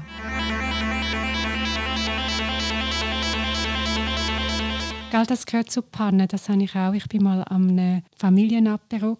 Gell, 5.11 5.25
das 5.25 5.45
gehört 5.45 5.71
zu 5.71 5.81
Pannen, 5.81 6.27
das 6.27 6.49
habe 6.49 6.63
ich 6.63 6.75
auch. 6.75 6.93
Ich 6.93 7.05
war 7.11 7.21
mal 7.21 7.43
am 7.49 7.69
einem 7.69 8.03
Familienapero 8.15 9.17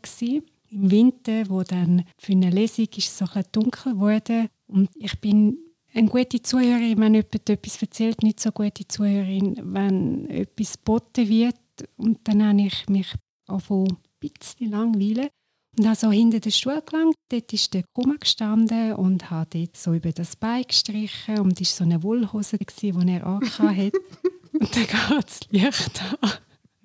im 0.71 0.91
Winter, 0.91 1.49
wo 1.49 1.63
dann 1.63 2.03
für 2.17 2.33
eine 2.33 2.51
Lesung 2.51 2.87
ist 2.95 3.17
so 3.17 3.25
ein 3.33 3.43
dunkel 3.51 3.97
wurde 3.97 4.49
und 4.67 4.89
ich 4.95 5.19
bin 5.19 5.57
eine 5.93 6.07
gute 6.07 6.41
Zuhörerin, 6.41 6.99
wenn 6.99 7.15
jemand 7.15 7.49
etwas 7.49 7.81
erzählt, 7.81 8.21
nicht 8.21 8.39
so 8.39 8.51
gute 8.51 8.87
Zuhörerin, 8.87 9.59
wenn 9.63 10.29
etwas 10.29 10.73
geboten 10.73 11.27
wird 11.27 11.55
und 11.97 12.19
dann 12.25 12.47
habe 12.47 12.61
ich 12.61 12.87
mich 12.87 13.15
von 13.57 13.87
ein 13.87 13.97
bisschen 14.19 14.71
langweilen 14.71 15.29
und 15.77 15.85
habe 15.85 15.95
so 15.95 16.11
hinter 16.11 16.39
den 16.39 16.51
Stuhl 16.51 16.81
gelangt. 16.85 17.15
Dort 17.29 17.53
ist 17.53 17.73
der 17.73 17.83
Kummer 17.93 18.17
gestanden 18.17 18.93
und 18.93 19.29
hat 19.29 19.53
dort 19.53 19.77
so 19.77 19.93
über 19.93 20.11
das 20.11 20.35
Bein 20.35 20.63
gestrichen 20.63 21.39
und 21.39 21.59
es 21.59 21.71
war 21.71 21.77
so 21.77 21.83
eine 21.85 22.03
Wollhose, 22.03 22.57
die 22.57 22.89
er 22.89 23.25
angehabt 23.25 23.97
Und 24.53 24.75
dann 24.75 24.87
geht 24.87 25.27
das 25.27 25.39
Licht 25.51 26.01
an. 26.21 26.31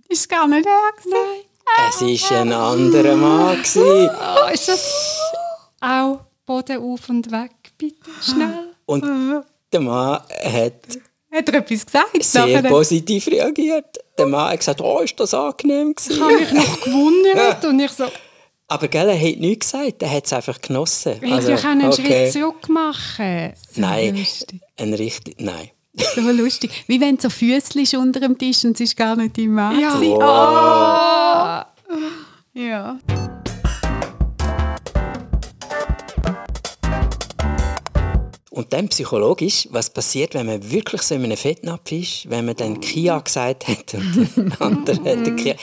Ist 0.09 0.29
gar 0.29 0.47
nicht 0.47 0.67
er 0.67 0.93
Nein. 1.11 1.89
Es 1.89 2.31
war 2.31 2.41
ein 2.41 2.53
anderer 2.53 3.17
Mann. 3.17 3.59
Oh, 3.59 4.53
ist 4.53 4.69
das 4.69 5.19
auch 5.81 6.21
Boden 6.47 6.79
auf 6.79 7.09
und 7.09 7.31
weg, 7.33 7.73
bitte, 7.79 8.11
schnell. 8.23 8.75
Und 8.87 9.05
der 9.73 9.81
Mann 9.81 10.21
hat, 10.45 10.99
hat 11.35 11.49
er 11.49 11.55
etwas 11.55 11.87
gesagt? 11.87 12.23
sehr 12.23 12.47
nachher? 12.47 12.69
positiv 12.69 13.27
reagiert. 13.27 13.99
Der 14.19 14.27
Mann 14.27 14.51
hat 14.51 14.59
gesagt, 14.61 14.81
oh, 14.81 15.01
ist 15.01 15.19
das 15.19 15.35
angenehm 15.35 15.95
gewesen. 15.95 16.13
Ich 16.13 16.21
habe 16.21 16.35
mich 16.35 16.53
noch 16.53 16.81
gewundert 16.81 17.65
und 17.69 17.81
ich 17.81 17.91
so... 17.91 18.05
Aber 18.67 18.89
gell, 18.89 19.09
er 19.09 19.21
hat 19.21 19.37
nichts 19.39 19.73
gesagt, 19.73 20.03
er 20.03 20.11
hat 20.11 20.25
es 20.25 20.33
einfach 20.33 20.61
genossen. 20.61 21.17
Ich 21.21 21.31
also, 21.31 21.55
kann 21.55 21.83
einen 21.83 21.93
okay. 21.93 22.31
Schritt 22.31 22.33
zurück 22.33 22.69
machen. 22.69 23.53
Nein, 23.75 24.27
ein 24.79 24.95
richtig, 24.95 25.41
nein. 25.41 25.71
So 25.93 26.21
lustig. 26.23 26.85
Wie 26.87 27.01
wenn 27.01 27.19
so 27.19 27.31
Füßchen 27.31 28.01
unter 28.01 28.21
dem 28.21 28.37
Tisch 28.39 28.65
und 28.65 28.73
es 28.73 28.81
ist 28.81 28.97
gar 28.97 29.15
nicht 29.17 29.39
dein 29.39 29.53
Mann. 29.53 29.79
Ja. 29.79 30.01
Oh. 30.01 31.95
Oh. 31.95 32.59
ja. 32.59 32.99
Und 38.55 38.73
dann 38.73 38.89
psychologisch, 38.89 39.67
was 39.73 39.91
passiert, 39.91 40.35
wenn 40.35 40.47
man 40.47 40.71
wirklich 40.71 41.03
so 41.03 41.17
in 41.17 41.25
einem 41.25 41.37
Fettnapf 41.37 41.91
ist, 41.91 42.31
wenn 42.31 42.45
man 42.45 42.55
dann 42.55 42.81
Kia 42.81 43.19
gesagt 43.19 43.67
hat 43.67 43.95
und 43.95 44.29
der 44.37 44.61
andere 44.61 44.97
hat 44.97 45.37
Kia, 45.37 45.57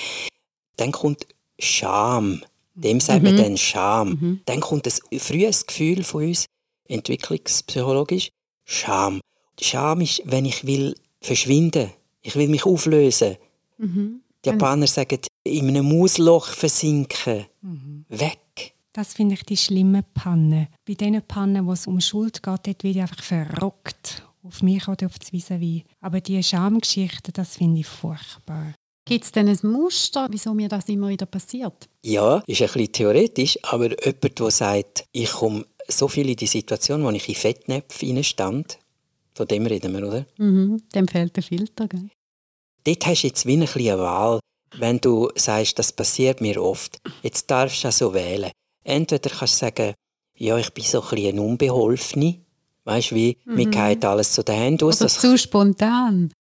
dann 0.76 0.92
kommt 0.92 1.26
Scham. 1.58 2.44
Dem 2.76 3.00
sagt 3.00 3.24
man 3.24 3.36
mhm. 3.36 3.38
dann 3.38 3.58
Scham. 3.58 4.10
Mhm. 4.10 4.42
Dann 4.44 4.60
kommt 4.60 4.88
ein 4.88 5.20
frühes 5.22 5.66
Gefühl 5.66 6.04
von 6.04 6.26
uns, 6.26 6.48
entwicklungspsychologisch, 6.90 8.28
Scham. 8.66 9.22
Scham 9.58 10.02
ist, 10.02 10.24
wenn 10.26 10.44
ich 10.44 10.68
will 10.68 10.94
verschwinden, 11.22 11.92
ich 12.22 12.36
will 12.36 12.50
mich 12.50 12.66
auflösen. 12.66 13.38
Mhm. 13.78 14.20
Die 14.44 14.50
Japaner 14.50 14.88
sagen, 14.88 15.20
in 15.44 15.70
einem 15.70 15.88
Mausloch 15.98 16.48
versinken, 16.48 17.46
mhm. 17.62 18.06
weg. 18.10 18.40
Das 18.94 19.14
finde 19.14 19.36
ich 19.36 19.44
die 19.44 19.58
schlimme 19.58 20.04
Panne. 20.04 20.68
Bei 20.86 20.96
diesen 20.96 21.22
Pannen, 21.22 21.66
wo 21.66 21.72
es 21.72 21.88
um 21.88 22.02
Schuld 22.02 22.44
geht, 22.44 22.68
dort 22.68 22.84
wird 22.84 22.96
ich 22.96 23.02
einfach 23.02 23.24
verrockt. 23.24 24.24
Auf 24.44 24.62
mich 24.62 24.88
oder 24.88 25.06
auf 25.06 25.18
das 25.18 25.32
vis 25.32 25.50
-vis. 25.52 25.84
Aber 26.02 26.20
diese 26.20 26.44
Schamgeschichte, 26.44 27.32
das 27.32 27.58
finde 27.58 27.82
ich 27.82 27.88
furchtbar. 27.88 28.74
Gibt 29.06 29.26
es 29.26 29.32
denn 29.32 29.48
ein 29.48 29.60
Muster, 29.64 30.28
wieso 30.30 30.54
mir 30.54 30.68
das 30.68 30.90
immer 30.90 31.10
wieder 31.10 31.26
passiert? 31.26 31.90
Ja, 32.04 32.44
ist 32.48 32.62
ein 32.62 32.68
bisschen 32.68 32.92
theoretisch, 32.92 33.58
aber 33.64 33.90
jemand, 34.06 34.40
der 34.40 34.52
sagt, 34.52 35.06
ich 35.12 35.32
komme 35.32 35.66
so 35.88 36.08
viel 36.08 36.30
in 36.30 36.36
die 36.36 36.48
Situation, 36.48 37.04
wo 37.04 37.10
ich 37.12 37.28
in 37.28 37.36
Fettnäpfe 37.36 38.24
stand, 38.24 38.80
von 39.34 39.48
dem 39.48 39.66
reden 39.66 39.94
wir, 39.94 40.08
oder? 40.08 40.26
Mhm, 40.38 40.84
dem 40.94 41.08
fehlt 41.08 41.36
der 41.36 41.44
Filter, 41.44 41.88
gell? 41.88 42.10
Dort 42.84 43.06
hast 43.06 43.22
du 43.24 43.28
jetzt 43.28 43.46
wie 43.46 43.58
ein 43.58 43.68
eine 43.68 44.00
Wahl, 44.00 44.40
wenn 44.78 45.00
du 45.00 45.30
sagst, 45.36 45.78
das 45.80 45.92
passiert 45.92 46.42
mir 46.42 46.62
oft. 46.62 46.98
Jetzt 47.22 47.50
darfst 47.50 47.84
du 47.84 47.88
also 47.88 48.14
wählen. 48.14 48.52
Entweder 48.84 49.30
kannst 49.30 49.56
du 49.56 49.66
sagen, 49.66 49.94
ja, 50.36 50.58
ich 50.58 50.74
bin 50.74 50.84
so 50.84 51.02
ein 51.02 51.10
bisschen 51.10 51.40
Unbeholfene. 51.40 52.40
Weißt 52.84 53.12
du, 53.12 53.16
wie, 53.16 53.38
mhm. 53.46 53.56
mir 53.56 53.66
geht 53.68 54.04
alles 54.04 54.34
zu 54.34 54.44
den 54.44 54.56
Händen 54.56 54.86
aus. 54.86 55.02
Oder 55.02 55.10
zu 55.10 55.38
spontan. 55.38 56.32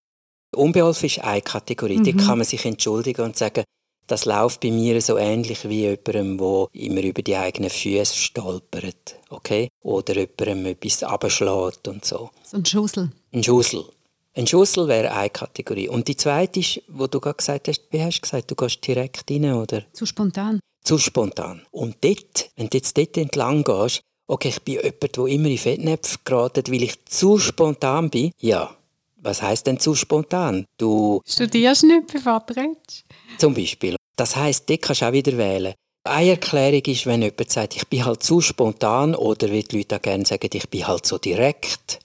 Unbeholfen 0.55 1.05
ist 1.05 1.19
eine 1.19 1.41
Kategorie. 1.41 1.99
Mhm. 1.99 2.03
Da 2.03 2.25
kann 2.25 2.39
man 2.39 2.47
sich 2.47 2.65
entschuldigen 2.65 3.21
und 3.21 3.37
sagen, 3.37 3.63
das 4.07 4.25
läuft 4.25 4.61
bei 4.61 4.71
mir 4.71 4.99
so 5.01 5.17
ähnlich 5.17 5.69
wie 5.69 5.81
jemandem, 5.81 6.37
der 6.37 6.67
immer 6.73 7.03
über 7.03 7.21
die 7.21 7.35
eigenen 7.35 7.69
Füße 7.69 8.15
stolpert. 8.15 9.15
Okay? 9.29 9.69
Oder 9.81 10.15
jemandem 10.15 10.65
etwas 10.65 11.03
abschlägt 11.03 11.87
und 11.87 12.03
so. 12.03 12.31
So 12.43 12.57
ein 12.57 12.65
Schussel. 12.65 13.11
Ein 13.31 13.43
Schussel. 13.43 13.85
Ein 14.33 14.47
Schussel 14.47 14.87
wäre 14.87 15.11
eine 15.11 15.29
Kategorie. 15.29 15.89
Und 15.89 16.07
die 16.07 16.17
zweite 16.17 16.59
ist, 16.59 16.81
wo 16.87 17.05
du 17.05 17.19
gerade 17.19 17.37
gesagt 17.37 17.67
hast, 17.67 17.83
wie 17.91 18.01
hast 18.01 18.17
du 18.17 18.21
gesagt, 18.21 18.49
du 18.49 18.55
gehst 18.55 18.85
direkt 18.85 19.29
rein, 19.29 19.53
oder? 19.53 19.83
Zu 19.93 20.05
spontan 20.05 20.59
zu 20.83 20.97
spontan. 20.97 21.61
Und 21.71 21.97
dort, 22.01 22.49
wenn 22.55 22.69
du 22.69 22.77
jetzt 22.77 22.97
dort 22.97 23.17
entlang 23.17 23.63
gehst, 23.63 24.01
okay, 24.27 24.49
ich 24.49 24.61
bin 24.61 24.75
jemand, 24.75 25.17
der 25.17 25.25
immer 25.25 25.49
in 25.49 25.57
Fettnäpfe 25.57 26.17
geraten, 26.23 26.63
weil 26.67 26.83
ich 26.83 27.05
zu 27.05 27.37
spontan 27.37 28.09
bin, 28.09 28.31
ja. 28.39 28.75
Was 29.23 29.41
heißt 29.43 29.67
denn 29.67 29.79
zu 29.79 29.93
spontan? 29.93 30.65
Du 30.79 31.21
studierst 31.27 31.83
nicht, 31.83 32.07
bevor 32.11 32.39
du 32.39 32.55
redest. 32.55 33.05
Zum 33.37 33.53
Beispiel. 33.53 33.95
Das 34.15 34.35
heißt, 34.35 34.67
dort 34.67 34.81
kannst 34.81 35.01
du 35.01 35.05
auch 35.05 35.11
wieder 35.11 35.37
wählen. 35.37 35.75
Eine 36.03 36.31
Erklärung 36.31 36.81
ist, 36.85 37.05
wenn 37.05 37.21
jemand 37.21 37.51
sagt, 37.51 37.75
ich 37.75 37.87
bin 37.87 38.03
halt 38.03 38.23
zu 38.23 38.41
spontan 38.41 39.13
oder 39.13 39.51
wie 39.51 39.61
die 39.61 39.77
Leute 39.77 39.97
auch 39.97 40.01
gerne 40.01 40.25
sagen, 40.25 40.49
ich 40.51 40.67
bin 40.69 40.87
halt 40.87 41.05
so 41.05 41.19
direkt. 41.19 41.99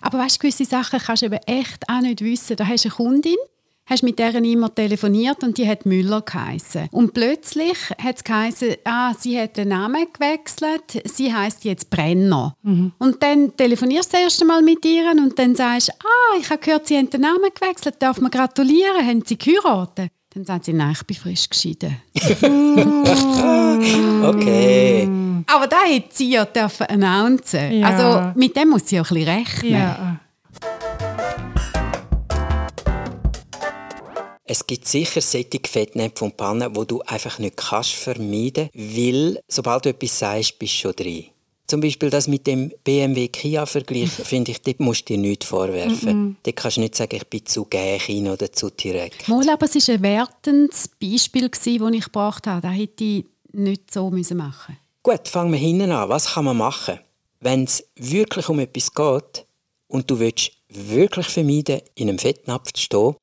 Aber 0.00 0.18
weißt 0.18 0.36
du, 0.36 0.38
gewisse 0.40 0.64
Sachen 0.64 0.98
kannst 0.98 1.22
du 1.22 1.26
eben 1.26 1.40
echt 1.46 1.86
auch 1.88 2.00
nicht 2.00 2.22
wissen. 2.22 2.56
Da 2.56 2.66
hast 2.66 2.84
du 2.84 2.88
eine 2.88 2.96
Kundin, 2.96 3.36
hast 3.86 4.02
mit 4.02 4.18
der 4.18 4.34
immer 4.34 4.74
telefoniert 4.74 5.42
und 5.42 5.58
die 5.58 5.68
hat 5.68 5.86
Müller 5.86 6.22
geheißen. 6.22 6.88
Und 6.90 7.12
plötzlich 7.14 7.76
hat 8.02 8.16
es 8.16 8.24
geheißen, 8.24 8.76
ah, 8.84 9.12
sie 9.14 9.38
hat 9.40 9.56
den 9.56 9.68
Namen 9.68 10.06
gewechselt, 10.12 11.02
sie 11.04 11.32
heißt 11.32 11.64
jetzt 11.64 11.90
Brenner. 11.90 12.56
Mhm. 12.62 12.92
Und 12.98 13.22
dann 13.22 13.56
telefonierst 13.56 14.12
du 14.12 14.16
das 14.16 14.22
erste 14.24 14.44
Mal 14.44 14.62
mit 14.62 14.84
ihr 14.84 15.10
und 15.10 15.38
dann 15.38 15.54
sagst, 15.54 15.92
ah, 16.02 16.38
ich 16.40 16.48
habe 16.50 16.60
gehört, 16.60 16.86
sie 16.86 16.96
haben 16.96 17.10
den 17.10 17.20
Namen 17.20 17.50
gewechselt, 17.54 17.96
darf 17.98 18.20
man 18.20 18.30
gratulieren, 18.30 19.06
haben 19.06 19.22
sie 19.24 19.38
geheiratet? 19.38 20.10
Dann 20.34 20.44
sagt 20.44 20.64
sie, 20.64 20.72
nein, 20.72 20.92
ich 20.92 21.04
bin 21.04 21.16
frisch 21.16 21.48
geschieden. 21.48 21.96
okay. 24.24 25.08
Aber 25.46 25.68
da 25.68 25.82
hätte 25.84 26.08
sie 26.10 26.30
ja 26.30 26.44
dürfen 26.44 26.86
announcen. 26.86 27.72
Ja. 27.72 27.86
Also 27.86 28.32
mit 28.36 28.56
dem 28.56 28.70
muss 28.70 28.88
sie 28.88 28.98
auch 28.98 29.08
ein 29.12 29.14
bisschen 29.14 29.32
rechnen. 29.32 29.72
Ja. 29.72 30.18
Es 34.46 34.66
gibt 34.66 34.86
sicher 34.86 35.22
solche 35.22 35.60
Fettnäpfe 35.66 36.24
und 36.26 36.36
Pannen, 36.36 36.76
wo 36.76 36.84
du 36.84 37.00
einfach 37.02 37.38
nicht 37.38 37.56
kannst 37.56 37.92
vermeiden 37.92 38.68
weil 38.74 39.40
sobald 39.48 39.84
du 39.84 39.88
etwas 39.88 40.18
sagst, 40.18 40.58
bist 40.58 40.74
du 40.74 40.78
schon 40.78 40.92
drin. 40.92 41.24
Zum 41.66 41.80
Beispiel 41.80 42.10
das 42.10 42.28
mit 42.28 42.46
dem 42.46 42.70
BMW-Kia-Vergleich, 42.84 44.10
finde 44.24 44.50
ich, 44.50 44.60
dort 44.60 44.80
musst 44.80 45.08
du 45.08 45.14
dir 45.14 45.18
nichts 45.18 45.46
vorwerfen. 45.46 46.12
Mm 46.12 46.30
-mm. 46.30 46.34
Dort 46.42 46.56
kannst 46.56 46.76
du 46.76 46.82
nicht 46.82 46.94
sagen, 46.94 47.16
ich 47.16 47.26
bin 47.26 47.46
zu 47.46 47.64
gächin 47.64 48.28
oder 48.28 48.52
zu 48.52 48.68
direkt. 48.68 49.26
Mal, 49.28 49.48
aber 49.48 49.64
es 49.64 49.88
war 49.88 49.94
ein 49.94 50.02
wertendes 50.02 50.88
Beispiel, 51.00 51.48
das 51.48 51.66
ich 51.66 52.04
gebracht 52.04 52.46
habe. 52.46 52.60
Das 52.60 52.76
hätte 52.76 53.02
ich 53.02 53.24
nicht 53.52 53.92
so 53.92 54.10
machen 54.10 54.14
müssen 54.18 54.52
Gut, 55.02 55.28
fangen 55.28 55.52
wir 55.52 55.58
hinten 55.58 55.90
an. 55.90 56.08
Was 56.10 56.34
kann 56.34 56.44
man 56.44 56.58
machen? 56.58 56.98
Wenn 57.40 57.64
es 57.64 57.84
wirklich 57.96 58.48
um 58.48 58.58
etwas 58.58 58.92
geht 58.92 59.46
und 59.88 60.10
du 60.10 60.18
willst 60.18 60.52
wirklich 60.68 61.28
vermeiden, 61.28 61.80
in 61.94 62.08
einem 62.08 62.18
Fettnapf 62.18 62.72
zu 62.72 62.82
stehen, 62.82 63.14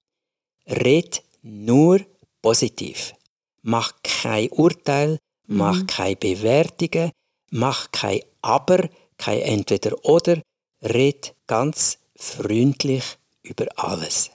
red 0.71 1.23
nur 1.41 2.01
positiv. 2.41 3.13
Mach 3.61 3.93
kein 4.03 4.49
Urteil, 4.49 5.19
mhm. 5.47 5.57
mach 5.57 5.87
keine 5.87 6.15
Bewertungen, 6.15 7.11
mach 7.51 7.91
kein 7.91 8.21
Aber, 8.41 8.89
kein 9.17 9.41
Entweder-Oder. 9.41 10.41
Red 10.83 11.35
ganz 11.45 11.99
freundlich 12.15 13.03
über 13.43 13.67
alles. 13.75 14.31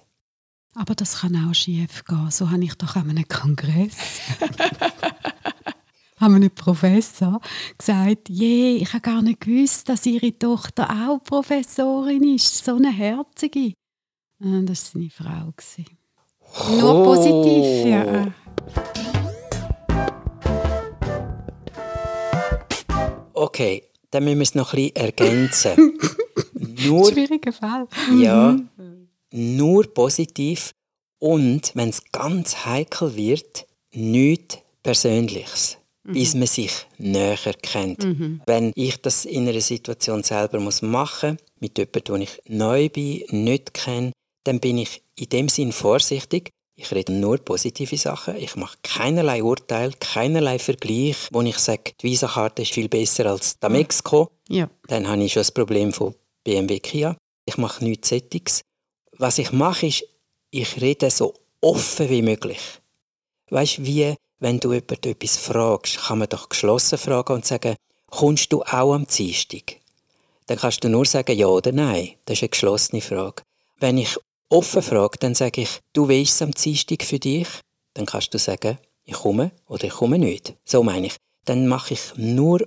Aber 0.74 0.94
das 0.94 1.20
kann 1.20 1.34
auch 1.36 1.54
schief 1.54 2.04
gehen. 2.04 2.30
So 2.30 2.50
habe 2.50 2.64
ich 2.64 2.74
doch 2.74 2.94
an 2.96 3.10
einem 3.10 3.26
Kongress 3.26 4.20
haben 6.18 6.34
einem 6.34 6.50
Professor 6.50 7.40
gesagt, 7.76 8.28
je, 8.28 8.76
ich 8.76 8.92
habe 8.92 9.00
gar 9.00 9.22
nicht 9.22 9.40
gewusst, 9.40 9.88
dass 9.88 10.06
ihre 10.06 10.36
Tochter 10.38 10.88
auch 10.90 11.22
Professorin 11.22 12.34
ist, 12.34 12.64
so 12.64 12.76
eine 12.76 12.92
herzige. 12.92 13.74
Ah, 14.42 14.60
das 14.62 14.94
war 14.94 15.02
seine 15.02 15.10
Frau. 15.10 15.52
Nur 16.80 17.04
positiv, 17.04 17.86
ja. 17.86 18.26
Okay, 23.34 23.82
dann 24.10 24.24
müssen 24.24 24.38
wir 24.38 24.42
es 24.42 24.54
noch 24.54 24.72
ein 24.72 24.76
bisschen 24.76 24.96
ergänzen. 24.96 25.98
nur, 26.86 27.12
Schwieriger 27.12 27.52
Fall. 27.52 27.86
Ja, 28.18 28.52
mhm. 28.76 29.08
nur 29.30 29.92
positiv 29.92 30.72
und, 31.18 31.72
wenn 31.74 31.90
es 31.90 32.02
ganz 32.12 32.64
heikel 32.64 33.14
wird, 33.16 33.66
nichts 33.92 34.58
Persönliches, 34.82 35.78
mhm. 36.04 36.12
bis 36.12 36.34
man 36.34 36.46
sich 36.46 36.86
näher 36.98 37.36
kennt. 37.60 38.04
Mhm. 38.04 38.40
Wenn 38.46 38.72
ich 38.74 39.00
das 39.02 39.24
in 39.24 39.48
einer 39.48 39.60
Situation 39.60 40.22
selber 40.22 40.60
muss 40.60 40.80
machen 40.80 41.32
muss, 41.32 41.60
mit 41.60 41.78
jemandem, 41.78 42.02
den 42.04 42.22
ich 42.22 42.40
neu 42.48 42.88
bin, 42.88 43.24
nicht 43.30 43.74
kenne, 43.74 44.12
dann 44.44 44.60
bin 44.60 44.78
ich 44.78 45.02
in 45.16 45.28
dem 45.28 45.48
Sinn 45.48 45.72
vorsichtig. 45.72 46.50
Ich 46.78 46.92
rede 46.92 47.12
nur 47.12 47.38
positive 47.38 47.96
Sachen. 47.96 48.36
Ich 48.36 48.54
mache 48.54 48.76
keinerlei 48.82 49.42
Urteil, 49.42 49.92
keinerlei 49.98 50.58
Vergleich, 50.58 51.16
wo 51.32 51.40
ich 51.40 51.58
sage, 51.58 51.92
die 52.00 52.08
Visa-Karte 52.08 52.62
ist 52.62 52.74
viel 52.74 52.88
besser 52.88 53.26
als 53.26 53.58
der 53.58 53.70
Mexiko. 53.70 54.30
Ja. 54.48 54.68
Dann 54.88 55.08
habe 55.08 55.24
ich 55.24 55.32
schon 55.32 55.40
das 55.40 55.52
Problem 55.52 55.92
von 55.92 56.14
BMW 56.44 56.78
Kia. 56.78 57.16
Ich 57.46 57.56
mache 57.56 57.82
nichts 57.82 58.10
Sättiges. 58.10 58.60
Was 59.16 59.38
ich 59.38 59.52
mache, 59.52 59.86
ist, 59.86 60.04
ich 60.50 60.80
rede 60.80 61.10
so 61.10 61.32
offen 61.62 62.10
wie 62.10 62.22
möglich. 62.22 62.60
Weißt 63.48 63.78
du, 63.78 63.86
wie, 63.86 64.14
wenn 64.38 64.60
du 64.60 64.72
jemand 64.72 65.06
etwas 65.06 65.38
fragst, 65.38 65.98
kann 65.98 66.18
man 66.18 66.28
doch 66.28 66.50
geschlossen 66.50 66.98
fragen 66.98 67.32
und 67.32 67.46
sagen, 67.46 67.76
kommst 68.10 68.52
du 68.52 68.62
auch 68.62 68.92
am 68.92 69.06
Dienstag? 69.06 69.76
Dann 70.46 70.58
kannst 70.58 70.84
du 70.84 70.88
nur 70.88 71.06
sagen 71.06 71.36
ja 71.36 71.46
oder 71.46 71.72
nein. 71.72 72.12
Das 72.26 72.38
ist 72.38 72.42
eine 72.42 72.50
geschlossene 72.50 73.00
Frage. 73.00 73.42
Wenn 73.78 73.98
ich 73.98 74.16
offen 74.48 74.82
frage, 74.82 75.18
dann 75.18 75.34
sage 75.34 75.62
ich, 75.62 75.80
du 75.92 76.08
weißt 76.08 76.42
am 76.42 76.52
Dienstag 76.52 77.02
für 77.02 77.18
dich? 77.18 77.48
Dann 77.94 78.06
kannst 78.06 78.32
du 78.34 78.38
sagen, 78.38 78.78
ich 79.04 79.14
komme 79.14 79.52
oder 79.66 79.84
ich 79.84 79.92
komme 79.92 80.18
nicht. 80.18 80.54
So 80.64 80.82
meine 80.82 81.06
ich. 81.06 81.16
Dann 81.44 81.68
mache 81.68 81.94
ich 81.94 82.00
nur 82.16 82.66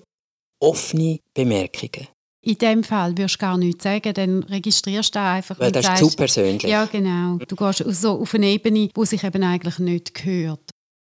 offene 0.60 1.20
Bemerkungen. 1.34 2.08
In 2.42 2.58
dem 2.58 2.84
Fall 2.84 3.18
würdest 3.18 3.36
du 3.36 3.40
gar 3.40 3.58
nichts 3.58 3.84
sagen, 3.84 4.14
dann 4.14 4.44
registrierst 4.44 5.14
du 5.14 5.20
einfach 5.20 5.60
Weil 5.60 5.72
das 5.74 5.86
sagst, 5.86 6.02
ist 6.02 6.12
zu 6.12 6.16
persönlich. 6.16 6.72
Ja, 6.72 6.86
genau. 6.86 7.38
Du 7.46 7.56
gehst 7.56 7.84
so 7.86 8.22
auf 8.22 8.34
eine 8.34 8.48
Ebene, 8.48 8.90
wo 8.96 9.04
sich 9.04 9.24
eben 9.24 9.44
eigentlich 9.44 9.78
nicht 9.80 10.14
gehört. 10.14 10.72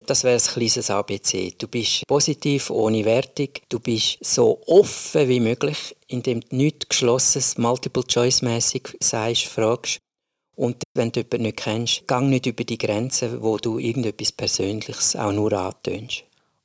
Das 0.07 0.23
wäre 0.23 0.35
ein 0.35 0.41
kleines 0.41 0.91
ABC. 0.91 1.55
Du 1.57 1.67
bist 1.67 2.07
positiv, 2.07 2.69
ohne 2.69 3.07
Wertung. 3.07 3.49
Du 3.71 3.81
bist 3.81 4.19
so 4.23 4.61
offen 4.67 5.29
wie 5.29 5.41
möglich, 5.41 5.97
indem 6.09 6.43
du 6.43 6.57
nichts 6.57 6.91
Geschlossenes, 6.91 7.57
multiple-choice-mässig 7.57 8.95
sagst, 9.01 9.45
fragst. 9.45 10.01
Und 10.57 10.83
wenn 10.95 11.11
du 11.11 11.21
jemanden 11.21 11.43
nicht 11.43 11.57
kennst, 11.57 12.07
gang 12.07 12.29
nicht 12.29 12.47
über 12.47 12.65
die 12.65 12.79
Grenze, 12.79 13.43
wo 13.43 13.57
du 13.57 13.79
irgendetwas 13.79 14.33
Persönliches 14.33 15.17
auch 15.17 15.33
nur 15.33 15.53
antönst. 15.53 16.25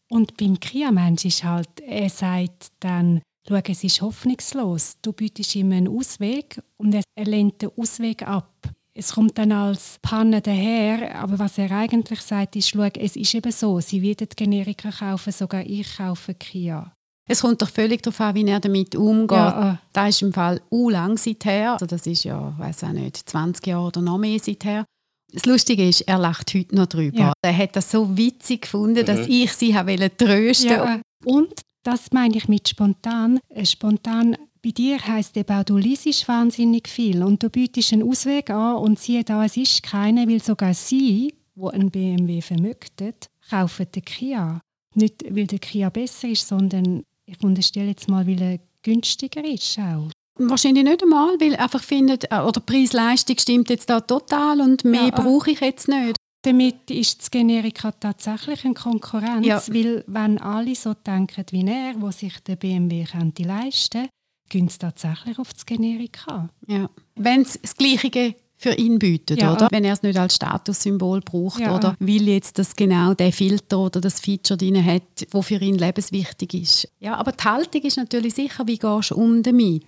Und 0.10 0.38
beim 0.38 0.60
Kia-Mensch 0.60 1.26
ist 1.26 1.44
halt, 1.44 1.70
er 1.86 2.10
sagt 2.10 2.72
dann, 2.80 3.22
schau, 3.48 3.56
es 3.56 3.84
ist 3.84 4.02
hoffnungslos. 4.02 4.98
Du 5.02 5.14
bietest 5.14 5.56
ihm 5.56 5.72
einen 5.72 5.88
Ausweg 5.88 6.62
und 6.78 6.94
er, 6.94 7.04
lehnt 7.26 7.62
den 7.62 7.72
Ausweg 7.78 8.28
ab. 8.28 8.52
Es 8.94 9.14
kommt 9.14 9.38
dann 9.38 9.52
als 9.52 9.98
Panne 10.02 10.42
daher, 10.42 11.16
aber 11.16 11.40
was 11.40 11.58
er 11.58 11.72
eigentlich 11.72 12.22
sagt, 12.22 12.56
ist, 12.56 12.70
schau, 12.70 12.82
es 12.82 13.16
ist 13.16 13.34
eben 13.34 13.52
so, 13.52 13.80
sie 13.80 14.02
werden 14.02 14.28
Generika 14.36 14.92
kaufen, 14.92 15.32
sogar 15.32 15.66
ich 15.66 15.98
kaufe 15.98 16.34
Kia. 16.34 16.92
Es 17.30 17.42
kommt 17.42 17.62
doch 17.62 17.70
völlig 17.70 18.02
darauf 18.02 18.20
an, 18.22 18.36
wie 18.36 18.46
er 18.46 18.60
damit 18.60 18.96
umgeht. 18.96 19.38
Ja, 19.38 19.74
äh. 19.74 19.78
Das 19.94 20.10
ist 20.10 20.22
im 20.24 20.34
Fall 20.34 20.62
u 20.72 20.90
lang 20.90 21.18
seither. 21.18 21.74
Also 21.74 21.86
das 21.86 22.06
ist 22.08 22.24
ja, 22.24 22.54
weiß 22.58 22.84
auch 22.86 22.92
nicht, 22.92 23.18
20 23.30 23.68
Jahre 23.68 23.88
oder 23.88 24.02
noch 24.02 24.18
mehr 24.18 24.40
seither. 24.40 24.86
Das 25.32 25.46
Lustige 25.46 25.88
ist, 25.88 26.02
er 26.02 26.18
lacht 26.18 26.54
heute 26.56 26.76
noch 26.76 26.88
drüber. 26.88 27.20
Ja. 27.20 27.34
Er 27.44 27.56
hat 27.56 27.76
das 27.76 27.92
so 27.92 28.18
witzig 28.18 28.64
gefunden, 28.64 29.06
dass 29.06 29.28
Mhm. 29.28 29.34
ich 29.34 29.54
sie 29.54 29.76
habe 29.78 29.92
wollte 29.92 30.18
trösten. 30.18 30.70
Ja, 30.72 30.96
äh, 30.96 31.00
und 31.26 31.54
das 31.84 32.12
meine 32.12 32.36
ich 32.36 32.48
mit 32.48 32.68
spontan. 32.68 33.40
Äh, 33.50 33.66
Spontan 33.66 34.36
bei 34.64 34.72
dir 34.72 34.98
heisst 35.06 35.38
eben 35.38 35.56
auch, 35.56 35.64
du 35.64 35.78
liest 35.78 36.28
wahnsinnig 36.28 36.88
viel 36.90 37.24
und 37.24 37.42
du 37.44 37.50
bietest 37.50 37.94
einen 37.94 38.04
Ausweg 38.10 38.50
an 38.50 38.78
und 38.78 39.00
siehe 39.00 39.24
da, 39.24 39.46
es 39.46 39.56
ist 39.56 39.84
keiner, 39.84 40.28
weil 40.28 40.42
sogar 40.42 40.74
sie, 40.74 41.34
wo 41.56 41.70
einen 41.70 41.92
BMW 41.92 42.42
vermögtet, 42.42 43.28
kaufen 43.50 43.86
den 43.96 44.04
Kia. 44.04 44.62
Nicht, 44.96 45.24
weil 45.30 45.46
der 45.48 45.60
Kia 45.60 45.90
besser 45.90 46.28
ist, 46.30 46.48
sondern 46.48 47.04
ich 47.32 47.44
unterstelle 47.44 47.88
jetzt 47.90 48.08
mal, 48.10 48.26
weil 48.28 48.42
er 48.42 48.60
günstiger 48.84 49.44
ist 49.44 49.78
auch. 49.80 50.10
Wahrscheinlich 50.38 50.86
nicht 50.86 51.04
einmal, 51.04 51.36
weil 51.40 51.56
einfach 51.56 51.84
findet, 51.84 52.32
äh, 52.32 52.38
oder 52.40 52.62
die 52.62 52.72
Preis-Leistung 52.72 53.38
stimmt 53.38 53.70
jetzt 53.70 53.90
da 53.90 54.00
total 54.00 54.62
und 54.62 54.86
mehr 54.86 55.02
Ja, 55.02 55.08
äh. 55.10 55.12
brauche 55.12 55.52
ich 55.52 55.60
jetzt 55.60 55.88
nicht. 55.90 56.16
Damit 56.44 56.90
ist 56.90 57.20
das 57.20 57.32
Generika 57.32 57.92
tatsächlich 57.92 58.64
eine 58.64 58.74
Konkurrenz, 58.74 59.46
Ja. 59.46 59.62
weil 59.68 60.06
wenn 60.08 60.38
alle 60.40 60.74
so 60.76 60.94
denken 60.94 61.44
wie 61.52 61.68
er, 61.68 61.96
wo 62.02 62.12
sich 62.12 62.40
der 62.48 62.56
BMW 62.56 63.04
könnte 63.04 63.44
leisten 63.44 64.00
könnte, 64.04 64.10
gehen 64.48 64.70
sie 64.70 64.80
tatsächlich 64.80 65.38
auf 65.38 65.52
das 65.54 65.66
Generika. 65.66 66.48
Ja. 66.68 66.90
Wenn 67.16 67.42
es 67.42 67.60
das 67.62 67.76
Gleiche 67.76 68.36
für 68.62 68.74
ihn 68.74 69.00
bietet, 69.00 69.42
Ja. 69.42 69.54
oder? 69.54 69.70
Wenn 69.72 69.86
er 69.86 69.94
es 69.94 70.04
nicht 70.04 70.18
als 70.20 70.36
Statussymbol 70.36 71.22
braucht 71.22 71.62
Ja. 71.62 71.76
oder 71.76 71.96
will 72.00 72.28
jetzt 72.28 72.60
das 72.60 72.76
genau 72.76 73.14
der 73.14 73.32
Filter 73.32 73.80
oder 73.80 74.02
das 74.02 74.20
Feature 74.20 74.58
drin 74.58 74.84
hat, 74.86 75.02
wo 75.32 75.42
für 75.42 75.62
ihn 75.62 75.78
lebenswichtig 75.78 76.54
ist. 76.54 76.88
Ja, 77.00 77.16
aber 77.16 77.32
die 77.32 77.44
Haltung 77.44 77.82
ist 77.84 77.96
natürlich 77.98 78.36
sicher, 78.36 78.68
wie 78.68 78.78
gehst 78.78 79.12
du 79.12 79.16
um 79.16 79.42
damit? 79.42 79.86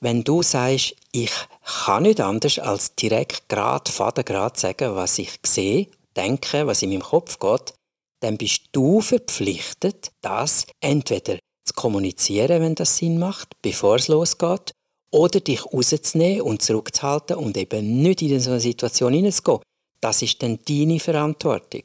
Wenn 0.00 0.24
du 0.24 0.42
sagst, 0.42 0.96
ich 1.12 1.30
kann 1.84 2.04
nicht 2.04 2.20
anders 2.20 2.58
als 2.58 2.94
direkt 2.94 3.48
gerade, 3.50 3.90
fadengrad 3.92 4.58
sagen, 4.58 4.94
was 4.96 5.18
ich 5.18 5.38
sehe, 5.44 5.88
denke, 6.16 6.66
was 6.66 6.82
in 6.82 6.88
meinem 6.90 7.02
Kopf 7.02 7.38
geht, 7.38 7.74
dann 8.20 8.38
bist 8.38 8.62
du 8.72 9.02
verpflichtet, 9.02 10.10
das 10.22 10.66
entweder 10.80 11.38
zu 11.66 11.74
kommunizieren, 11.74 12.62
wenn 12.62 12.74
das 12.74 12.96
Sinn 12.96 13.18
macht, 13.18 13.52
bevor 13.62 13.96
es 13.96 14.08
losgeht, 14.08 14.72
oder 15.14 15.38
dich 15.38 15.64
rauszunehmen 15.64 16.42
und 16.42 16.60
zurückzuhalten 16.60 17.36
und 17.36 17.56
eben 17.56 18.02
nicht 18.02 18.20
in 18.20 18.40
so 18.40 18.50
eine 18.50 18.60
Situation 18.60 19.12
hineinzugehen. 19.12 19.60
Das 20.00 20.20
ist 20.22 20.42
dann 20.42 20.58
deine 20.68 20.98
Verantwortung. 20.98 21.82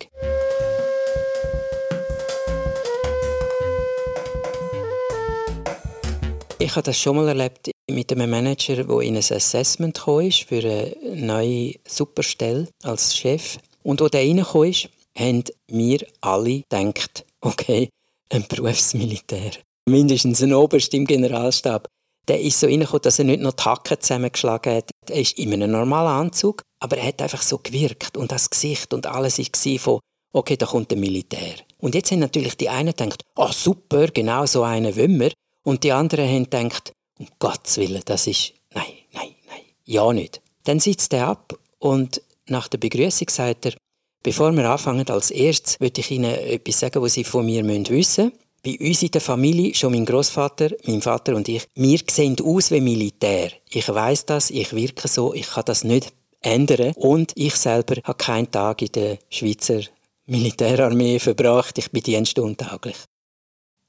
Ich 6.58 6.76
habe 6.76 6.84
das 6.84 6.98
schon 6.98 7.18
mal 7.18 7.28
erlebt 7.28 7.70
mit 7.89 8.12
einem 8.12 8.32
Manager, 8.32 8.84
der 8.84 9.00
in 9.02 9.15
ein 9.15 9.18
Assessment 9.20 9.98
ist 9.98 10.42
für 10.42 10.60
eine 10.60 10.96
neue 11.15 11.76
Superstelle 11.88 12.68
als 12.84 13.15
Chef. 13.15 13.60
Und 13.84 14.02
als 14.02 14.12
der 14.12 14.22
reingekommen 14.22 14.72
ist, 14.72 14.89
haben 15.15 15.44
wir 15.68 16.00
alle 16.22 16.63
gedacht, 16.70 17.26
okay, 17.42 17.89
ein 18.30 18.46
Berufsmilitär. 18.48 19.52
Mindestens 19.88 20.42
ein 20.42 20.54
Oberst 20.54 20.94
im 20.96 21.06
Generalstab. 21.06 21.88
Der 22.30 22.39
ist 22.39 22.60
so 22.60 22.68
reingekommen, 22.68 23.02
dass 23.02 23.20
er 23.20 23.26
nicht 23.26 23.42
noch 23.42 23.54
die 23.54 23.63
Hacken 23.63 24.00
zusammengeschlagen 24.00 24.76
hat. 24.76 24.92
Er 25.10 25.20
ist 25.20 25.38
in 25.39 25.52
einem 25.52 25.72
normalen 25.72 26.28
Anzug, 26.28 26.62
aber 26.80 26.98
er 26.98 27.08
hat 27.08 27.22
einfach 27.22 27.42
so 27.42 27.58
gewirkt. 27.58 28.15
Und 28.18 28.32
das 28.32 28.50
Gesicht 28.50 28.94
und 28.94 29.08
alles 29.08 29.39
war 29.39 29.80
von, 29.80 30.00
okay, 30.32 30.56
da 30.56 30.68
kommt 30.68 30.94
ein 30.94 31.00
Militär. 31.00 31.56
Und 31.80 31.96
jetzt 31.96 32.12
haben 32.12 32.20
natürlich 32.20 32.56
die 32.56 32.70
einen 32.70 32.94
gedacht, 32.96 33.24
oh 33.36 33.52
super, 33.52 34.08
genau 34.08 34.46
so 34.46 34.62
einen 34.62 34.96
wollen 34.96 35.20
wir. 35.20 35.34
Und 35.63 35.84
die 35.84 35.92
anderen 35.92 36.30
haben 36.30 36.44
gedacht, 36.44 36.94
um 37.18 37.28
Gottes 37.39 37.78
Willen, 37.78 38.02
das 38.06 38.28
ist, 38.28 38.54
nein, 38.74 38.94
nein, 39.13 39.36
nein, 39.48 39.62
ja 39.86 40.13
nicht. 40.13 40.42
Dann 40.65 40.80
sitzt 40.80 41.13
er 41.13 41.30
ab 41.30 41.58
und 41.80 42.22
nach 42.46 42.68
der 42.68 42.78
Begrüßung 42.78 43.30
sagt 43.30 43.65
er, 43.65 43.74
bevor 44.22 44.52
wir 44.52 44.70
anfangen, 44.70 45.10
als 45.10 45.32
erstes 45.32 45.80
möchte 45.80 46.02
ich 46.02 46.12
Ihnen 46.12 46.32
etwas 46.32 46.80
sagen, 46.80 47.02
was 47.02 47.13
Sie 47.13 47.24
von 47.24 47.46
mir 47.46 47.65
wissen 47.65 47.94
müssen. 47.96 48.32
Bei 48.63 48.78
uns 48.80 49.04
in 49.04 49.12
der 49.12 49.22
Familie, 49.22 49.74
schon 49.74 49.93
mein 49.93 50.06
Großvater, 50.06 50.72
mein 50.86 51.02
Vater 51.02 51.36
und 51.36 51.48
ich, 51.48 51.65
wir 51.76 52.00
sehen 52.10 52.36
aus 52.43 52.72
wie 52.72 52.82
Militär. 52.82 53.52
Ich 53.69 53.88
weiß 53.88 54.26
das, 54.26 54.50
ich 54.50 54.74
wirke 54.74 55.08
so, 55.08 55.34
ich 55.34 55.48
kann 55.48 55.63
das 55.65 55.84
nicht 55.84 56.12
ändern. 56.41 56.93
Und 56.95 57.32
ich 57.36 57.56
selber 57.56 57.95
habe 58.04 58.17
keinen 58.17 58.52
Tag 58.52 58.82
in 58.82 58.91
der 58.91 59.17
Schweizer 59.30 59.82
Militärarmee 60.26 61.19
verbracht. 61.19 61.78
Ich 61.78 61.89
bin 61.91 62.04
dienstuntauglich. 62.04 62.98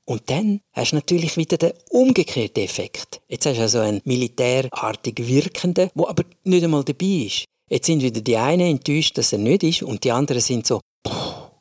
Und 0.07 0.29
dann 0.29 0.61
hast 0.73 0.93
du 0.93 0.97
natürlich 0.97 1.37
wieder 1.37 1.57
den 1.57 1.73
umgekehrten 1.91 2.65
Effekt. 2.65 3.21
Jetzt 3.29 3.47
hast 3.47 3.59
du 3.59 3.63
also 3.63 3.79
einen 3.81 4.01
militärartig 4.05 5.17
wirkenden, 5.19 5.91
der 5.95 6.09
aber 6.09 6.25
nicht 6.45 6.65
einmal 6.65 6.85
dabei 6.85 7.27
ist. 7.27 7.45
Jetzt 7.69 7.87
sind 7.87 8.03
wieder 8.03 8.21
die 8.21 8.37
einen 8.37 8.67
enttäuscht, 8.67 9.17
dass 9.19 9.33
er 9.33 9.39
nicht 9.39 9.63
ist, 9.63 9.83
und 9.83 10.03
die 10.03 10.11
anderen 10.11 10.43
sind 10.43 10.67
so, 10.67 10.81
«Puh, 11.05 11.13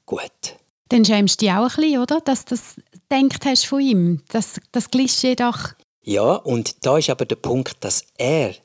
gut. 0.06 0.56
Dann 0.90 1.06
schämst 1.06 1.40
du 1.40 1.46
dich 1.46 1.54
auch 1.54 1.70
ein 1.70 1.76
bisschen, 1.76 2.02
oder? 2.02 2.20
Dass 2.22 2.46
das 2.46 2.78
denkt 3.12 3.46
hast 3.46 3.66
von 3.66 3.82
ihm. 3.82 4.24
Das, 4.30 4.60
das 4.72 4.90
Klischee 4.90 5.36
doch. 5.36 5.70
Ja, 6.04 6.34
und 6.34 6.86
da 6.86 6.98
ist 6.98 7.10
aber 7.10 7.26
der 7.26 7.36
Punkt, 7.36 7.84
dass 7.84 8.06
er 8.18 8.56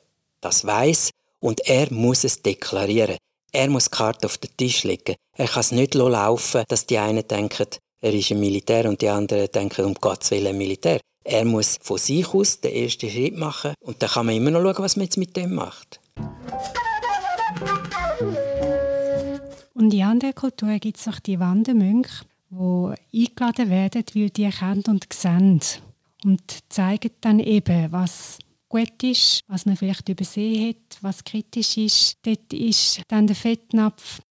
das 0.41 0.65
weiß 0.65 1.09
und 1.39 1.61
er 1.67 1.91
muss 1.91 2.23
es 2.23 2.41
deklarieren. 2.41 3.17
Er 3.51 3.69
muss 3.69 3.85
die 3.85 3.97
Karte 3.97 4.25
auf 4.25 4.37
den 4.37 4.55
Tisch 4.57 4.83
legen. 4.83 5.15
Er 5.37 5.47
kann 5.47 5.61
es 5.61 5.71
nicht 5.71 5.93
laufen, 5.93 6.63
dass 6.67 6.85
die 6.85 6.97
einen 6.97 7.27
denken, 7.27 7.67
er 8.01 8.13
ist 8.13 8.31
ein 8.31 8.39
Militär 8.39 8.87
und 8.87 9.01
die 9.01 9.09
anderen 9.09 9.51
denken, 9.51 9.85
um 9.85 9.93
Gottes 9.95 10.31
Willen 10.31 10.47
ein 10.47 10.57
Militär. 10.57 10.99
Er 11.23 11.43
muss 11.45 11.77
von 11.81 11.97
sich 11.97 12.27
aus 12.33 12.59
den 12.59 12.73
ersten 12.73 13.09
Schritt 13.09 13.35
machen 13.35 13.73
und 13.79 14.01
dann 14.01 14.09
kann 14.09 14.27
man 14.27 14.35
immer 14.35 14.51
noch 14.51 14.61
schauen, 14.61 14.83
was 14.83 14.95
man 14.95 15.05
jetzt 15.05 15.17
mit 15.17 15.35
dem 15.35 15.55
macht. 15.55 15.99
Und 19.73 19.93
in 19.93 20.03
anderen 20.03 20.35
Kulturen 20.35 20.79
gibt 20.79 20.97
es 20.97 21.07
auch 21.07 21.19
die 21.19 21.39
Wandermönche, 21.39 22.25
die 22.55 23.21
eingeladen 23.21 23.69
werden, 23.69 24.03
weil 24.13 24.29
die 24.29 24.49
kennen 24.49 24.83
und 24.87 25.05
sehen. 25.13 25.61
Und 26.23 26.41
zeigen 26.69 27.11
dann 27.21 27.39
eben, 27.39 27.91
was 27.91 28.39
gut 28.69 29.03
ist, 29.03 29.41
was 29.47 29.65
man 29.65 29.77
vielleicht 29.77 30.09
übersehen 30.09 30.69
hat, 30.69 30.97
was 31.01 31.23
kritisch 31.23 31.77
ist. 31.77 32.17
Dort 32.23 32.51
ist 32.51 33.01
dann 33.07 33.27
der 33.27 33.35
Fettnapf. 33.35 34.21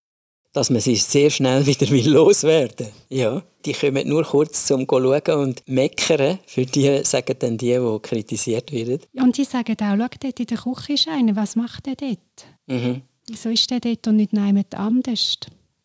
Dass 0.53 0.71
man 0.71 0.81
sie 0.81 0.97
sehr 0.97 1.31
schnell 1.31 1.67
wieder 1.67 1.89
will 1.91 2.11
loswerden 2.11 2.89
Ja, 3.09 3.43
die 3.65 3.73
kommen 3.73 4.09
nur 4.09 4.25
kurz 4.25 4.67
zum 4.67 4.87
schauen 4.87 5.23
und 5.41 5.63
meckern. 5.67 6.39
Für 6.47 6.67
die 6.67 7.03
sagen 7.05 7.37
dann 7.39 7.59
die, 7.59 7.79
die 7.79 7.99
kritisiert 8.03 8.71
werden. 8.73 9.01
Und 9.15 9.37
die 9.37 9.45
sagen 9.45 9.77
auch, 9.81 9.97
schau, 9.97 10.19
dort 10.21 10.41
in 10.41 10.47
der 10.47 10.59
Küche 10.59 10.93
ist 10.93 11.09
einer, 11.09 11.37
was 11.37 11.57
macht 11.57 11.87
der 11.87 11.97
dort? 11.97 12.47
Mhm. 12.67 13.03
Wieso 13.29 13.49
ist 13.49 13.71
der 13.71 13.81
dort 13.81 14.07
und 14.07 14.17
nicht 14.17 14.33
jemand 14.33 14.75
anders? 14.75 15.39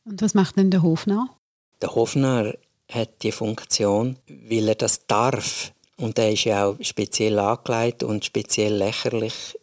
Und 0.03 0.21
was 0.21 0.33
macht 0.33 0.57
denn 0.57 0.71
der 0.71 0.81
Hofnarr? 0.81 1.38
Der 1.81 1.95
Hofnarr 1.95 2.53
hat 2.91 3.23
die 3.23 3.31
Funktion, 3.31 4.17
weil 4.27 4.69
er 4.69 4.75
das 4.75 5.05
darf. 5.05 5.71
Und 5.97 6.17
er 6.17 6.31
ist 6.31 6.45
ja 6.45 6.65
auch 6.65 6.77
speziell 6.81 7.39
angelegt 7.39 8.03
und 8.03 8.25
speziell 8.25 8.73
lächerlich. 8.73 9.57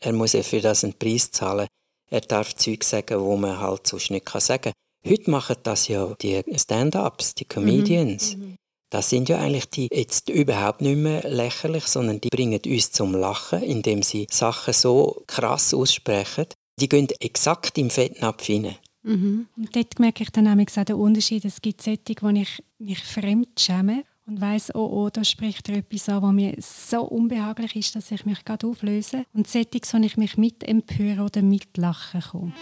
Er 0.00 0.12
muss 0.12 0.32
ja 0.32 0.42
für 0.42 0.60
das 0.60 0.84
einen 0.84 0.94
Preis 0.94 1.30
zahlen. 1.30 1.68
Er 2.10 2.20
darf 2.22 2.54
Zeug 2.54 2.84
sagen, 2.84 3.20
wo 3.20 3.36
man 3.36 3.60
halt 3.60 3.86
sonst 3.86 4.10
nicht 4.10 4.28
sagen 4.28 4.62
kann. 4.62 4.72
Heute 5.06 5.30
machen 5.30 5.56
das 5.62 5.88
ja 5.88 6.14
die 6.20 6.42
Stand-ups, 6.56 7.34
die 7.34 7.44
Comedians. 7.44 8.36
Mhm. 8.36 8.56
Das 8.90 9.10
sind 9.10 9.28
ja 9.28 9.38
eigentlich 9.38 9.68
die 9.68 9.88
jetzt 9.92 10.30
überhaupt 10.30 10.80
nicht 10.80 10.96
mehr 10.96 11.22
lächerlich, 11.28 11.84
sondern 11.84 12.20
die 12.20 12.30
bringen 12.30 12.60
uns 12.64 12.92
zum 12.92 13.14
Lachen, 13.14 13.62
indem 13.62 14.02
sie 14.02 14.26
Sachen 14.30 14.72
so 14.72 15.22
krass 15.26 15.74
aussprechen. 15.74 16.46
Die 16.80 16.88
gehen 16.88 17.08
exakt 17.20 17.76
im 17.76 17.90
Fettnapf 17.90 18.48
rein. 18.48 18.76
Mhm. 19.02 19.46
Und 19.56 19.74
dort 19.74 19.98
merke 19.98 20.22
ich 20.22 20.30
dann 20.30 20.48
auch 20.48 20.84
den 20.84 20.96
Unterschied. 20.96 21.44
Es 21.44 21.60
gibt 21.60 21.82
solche, 21.82 22.00
wo 22.20 22.28
ich 22.28 22.62
mich 22.78 23.02
fremd 23.02 23.58
schäme 23.58 24.04
und 24.26 24.40
weiß, 24.40 24.74
oh, 24.74 24.86
oh, 24.92 25.10
da 25.10 25.24
spricht 25.24 25.68
er 25.68 25.78
etwas 25.78 26.08
an, 26.08 26.22
was 26.22 26.32
mir 26.32 26.54
so 26.58 27.02
unbehaglich 27.02 27.74
ist, 27.76 27.96
dass 27.96 28.10
ich 28.10 28.26
mich 28.26 28.44
gerade 28.44 28.66
auflöse. 28.66 29.24
Und 29.32 29.48
solche, 29.48 29.80
wo 29.92 29.98
ich 29.98 30.16
mich 30.16 30.36
mit 30.36 30.62
empöre 30.64 31.22
oder 31.22 31.42
mitlachen 31.42 32.20
kann. 32.20 32.54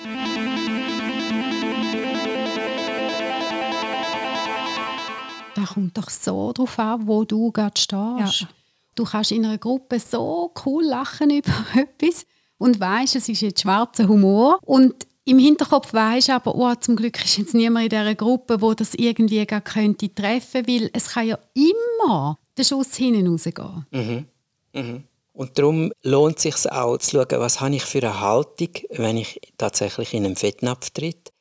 Da 5.57 5.65
kommt 5.65 5.97
doch 5.97 6.11
so 6.11 6.53
drauf 6.53 6.79
an, 6.79 7.07
wo 7.07 7.25
du 7.25 7.51
gerade 7.51 7.81
stehst. 7.81 8.41
Ja. 8.43 8.49
Du 8.95 9.05
kannst 9.05 9.33
in 9.33 9.45
einer 9.45 9.59
Gruppe 9.59 9.99
so 9.99 10.53
cool 10.65 10.85
lachen 10.85 11.31
über 11.37 11.53
etwas 11.75 12.27
und 12.59 12.79
weißt, 12.79 13.17
es 13.17 13.29
ist 13.29 13.41
jetzt 13.41 13.63
schwarzer 13.63 14.07
Humor 14.07 14.59
und 14.63 14.95
im 15.27 15.39
Hinterkopf 15.41 15.93
weisst 15.93 16.31
aber, 16.31 16.55
oh, 16.55 16.75
zum 16.77 16.95
Glück 16.95 17.23
ist 17.23 17.37
jetzt 17.37 17.55
niemand 17.55 17.85
in 17.85 17.91
dieser 17.91 18.15
Gruppe, 18.15 18.61
wo 18.61 18.75
das 18.75 18.95
irgendwie 18.95 19.45
gar 19.45 19.61
könnte 19.61 20.15
treffen, 20.15 20.67
weil 20.69 20.89
es 20.93 21.11
kann 21.11 21.27
ja 21.27 21.39
immer 21.53 22.39
der 22.57 22.65
Schuss 22.65 22.95
hinten 22.95 23.27
rausgehen. 23.27 23.87
Mhm. 23.91 24.25
Mhm. 24.73 25.05
Und 25.33 25.59
darum 25.59 25.93
lohnt 26.03 26.37
es 26.37 26.43
sich 26.45 26.73
auch 26.73 26.97
zu 26.99 27.11
schauen, 27.11 27.41
was 27.41 27.61
habe 27.61 27.75
ich 27.75 27.83
für 27.83 27.99
eine 27.99 28.21
Haltung, 28.21 28.69
wenn 28.91 29.17
ich 29.17 29.41
tatsächlich 29.59 30.15
in 30.15 30.25
einen 30.25 30.37
Fettnapf 30.37 30.91
tritt. 30.91 31.33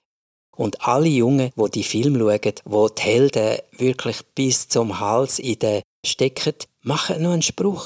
Und 0.55 0.81
alle 0.87 1.07
Jungen, 1.07 1.51
die 1.55 1.71
die 1.71 1.83
Film 1.83 2.17
schauen, 2.17 2.55
wo 2.65 2.89
die 2.89 3.01
Helden 3.03 3.59
wirklich 3.77 4.17
bis 4.33 4.67
zum 4.67 4.99
Hals 4.99 5.37
in 5.37 5.59
den 5.59 5.81
stecken, 6.05 6.55
machen 6.81 7.21
noch 7.21 7.33
einen 7.33 7.41
Spruch, 7.41 7.85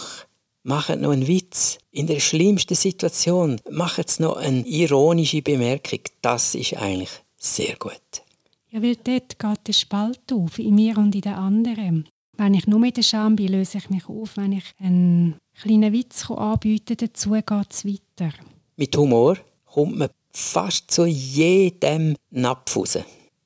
machen 0.70 1.02
noch 1.02 1.12
einen 1.12 1.28
Witz. 1.28 1.80
In 1.92 2.08
der 2.08 2.20
schlimmsten 2.20 2.76
Situation 2.76 3.60
machen 3.70 4.06
sie 4.08 4.22
noch 4.22 4.38
eine 4.38 4.66
ironische 4.66 5.42
Bemerkung. 5.42 6.00
Das 6.22 6.56
ist 6.56 6.78
eigentlich 6.78 7.10
sehr 7.38 7.76
gut. 7.78 8.22
Ja, 8.70 8.82
weil 8.82 8.96
dort 8.96 9.40
geht 9.40 9.68
der 9.68 9.74
Spalt 9.74 10.32
auf, 10.32 10.60
in 10.60 10.76
mir 10.76 10.98
und 10.98 11.16
in 11.16 11.22
den 11.22 11.34
anderen. 11.34 12.08
Wenn 12.38 12.54
ich 12.54 12.68
nur 12.68 12.80
mit 12.80 12.98
der 12.98 13.04
Scham 13.04 13.36
bin, 13.36 13.50
löse 13.50 13.80
ich 13.80 13.90
mich 13.90 14.08
auf. 14.08 14.38
Wenn 14.38 14.54
ich 14.54 14.64
einen 14.80 15.36
kleinen 15.60 15.92
Witz 15.92 16.30
anbiete, 16.30 16.96
dazu 16.96 17.32
geht 17.32 17.72
es 17.72 17.86
weiter. 17.86 18.32
Mit 18.78 18.96
Humor 18.96 19.38
kommt 19.66 19.98
man 19.98 20.10
fast 20.32 20.92
zu 20.92 21.06
jedem 21.06 22.16
Napf 22.30 22.78
raus. 22.78 23.00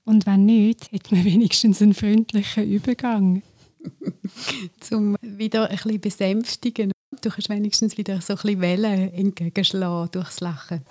Und 0.03 0.25
wenn 0.25 0.45
nicht, 0.45 0.91
hat 0.91 1.12
man 1.12 1.23
wenigstens 1.23 1.81
einen 1.81 1.93
freundlichen 1.93 2.69
Übergang. 2.69 3.41
Zum 4.79 5.15
wieder 5.21 5.69
ein 5.69 5.77
bisschen 5.77 6.01
besänftigen. 6.01 6.92
Du 7.21 7.30
kannst 7.30 7.49
wenigstens 7.49 7.97
wieder 7.97 8.21
so 8.21 8.34
ein 8.34 8.38
bisschen 8.38 8.62
Wellen 8.62 9.13
entgegenschlagen 9.13 10.12
durchs 10.12 10.39
Lachen. 10.39 10.86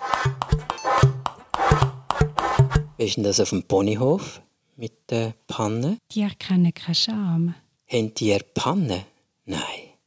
Wie 2.97 3.05
ist 3.05 3.17
denn 3.17 3.23
das 3.23 3.39
auf 3.39 3.49
dem 3.49 3.63
Ponyhof 3.63 4.41
mit 4.75 5.09
der 5.09 5.33
Panne? 5.47 5.97
Die 6.11 6.21
erkennen 6.21 6.73
keine 6.73 6.95
Scham. 6.95 7.55
Haben 7.87 8.13
die 8.13 8.39
Panne? 8.53 9.05
Nein. 9.45 9.59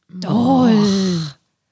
Doch. 0.09 0.69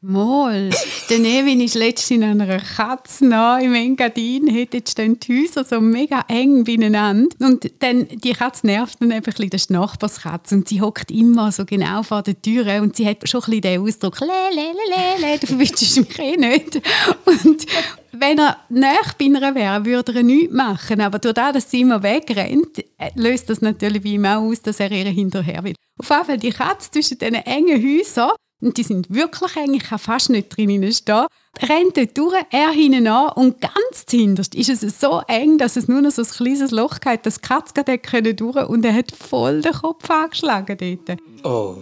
Mal. 0.07 0.69
Der 1.09 1.17
Nevin 1.17 1.61
ist 1.61 1.73
letztens 1.73 2.11
in 2.11 2.23
einer 2.23 2.59
Katze 2.59 3.25
nah 3.25 3.57
im 3.57 3.73
Engadin. 3.73 4.45
Jetzt 4.47 4.91
stehen 4.91 5.19
die 5.19 5.41
Häuser 5.41 5.63
so 5.63 5.81
mega 5.81 6.23
eng 6.27 6.63
beieinander. 6.63 7.35
Und 7.39 7.71
dann, 7.79 8.07
die 8.09 8.33
Katze 8.33 8.67
nervt 8.67 9.01
dann 9.01 9.11
einfach 9.11 9.31
ein 9.31 9.35
bisschen, 9.35 9.49
das 9.49 9.61
ist 9.61 9.69
die 9.71 9.73
Nachbarskatze. 9.73 10.55
Und 10.55 10.69
sie 10.69 10.79
hockt 10.79 11.09
immer 11.09 11.51
so 11.51 11.65
genau 11.65 12.03
vor 12.03 12.21
der 12.21 12.39
Tür. 12.39 12.83
Und 12.83 12.95
sie 12.95 13.07
hat 13.07 13.27
schon 13.27 13.41
ein 13.41 13.45
bisschen 13.45 13.61
den 13.61 13.81
Ausdruck, 13.81 14.19
le, 14.19 14.27
le, 14.27 14.73
le, 14.73 15.31
le, 15.31 15.39
du 15.39 15.47
verwünschst 15.47 15.97
mich 15.97 16.19
eh 16.19 16.37
nicht. 16.37 16.81
Und 17.25 17.65
wenn 18.11 18.37
er 18.37 18.57
näher 18.69 19.15
bei 19.17 19.25
ihr 19.25 19.55
wäre, 19.55 19.85
würde 19.85 20.13
er 20.13 20.23
nichts 20.23 20.53
machen. 20.53 21.01
Aber 21.01 21.17
durch 21.17 21.33
das, 21.33 21.53
dass 21.53 21.71
sie 21.71 21.81
immer 21.81 22.03
wegrennt, 22.03 22.77
äh, 22.99 23.09
löst 23.15 23.49
das 23.49 23.61
natürlich 23.61 24.03
bei 24.03 24.09
ihm 24.09 24.25
aus, 24.25 24.61
dass 24.61 24.79
er 24.79 24.91
ihr 24.91 25.05
hinterher 25.05 25.63
will. 25.63 25.73
Auf 25.97 26.09
jeden 26.09 26.25
Fall 26.25 26.37
die 26.37 26.51
Katze 26.51 26.91
zwischen 26.91 27.17
diesen 27.17 27.35
engen 27.35 27.81
Häusern 27.81 28.31
und 28.61 28.77
die 28.77 28.83
sind 28.83 29.13
wirklich 29.13 29.55
eng, 29.55 29.73
ich 29.73 29.83
kann 29.83 29.99
fast 29.99 30.29
nicht 30.29 30.55
drinnen 30.55 30.91
stehen, 30.91 31.27
rennt 31.61 31.97
dort 31.97 32.17
durch, 32.17 32.35
er 32.51 32.71
hinten 32.71 33.07
an 33.07 33.31
und 33.33 33.61
ganz 33.61 34.05
zuhinterst 34.05 34.55
ist 34.55 34.69
es 34.69 34.99
so 34.99 35.21
eng, 35.27 35.57
dass 35.57 35.75
es 35.75 35.87
nur 35.87 36.01
noch 36.01 36.11
so 36.11 36.21
ein 36.21 36.27
kleines 36.27 36.71
Loch 36.71 36.97
hat, 37.05 37.25
dass 37.25 37.35
die 37.35 37.47
Katze 37.47 37.83
gerade 37.83 38.33
durch 38.33 38.67
und 38.67 38.85
er 38.85 38.93
hat 38.93 39.11
voll 39.11 39.61
den 39.61 39.73
Kopf 39.73 40.09
angeschlagen 40.09 40.77
dort. 40.77 41.19
Oh. 41.43 41.77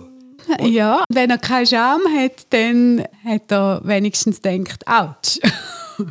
Ja, 0.61 1.03
wenn 1.09 1.29
er 1.29 1.37
keine 1.37 1.65
Scham 1.65 2.01
hat, 2.17 2.47
dann 2.49 3.05
hat 3.23 3.51
er 3.51 3.81
wenigstens 3.83 4.41
gedacht, 4.41 4.85
ouch. 4.87 5.39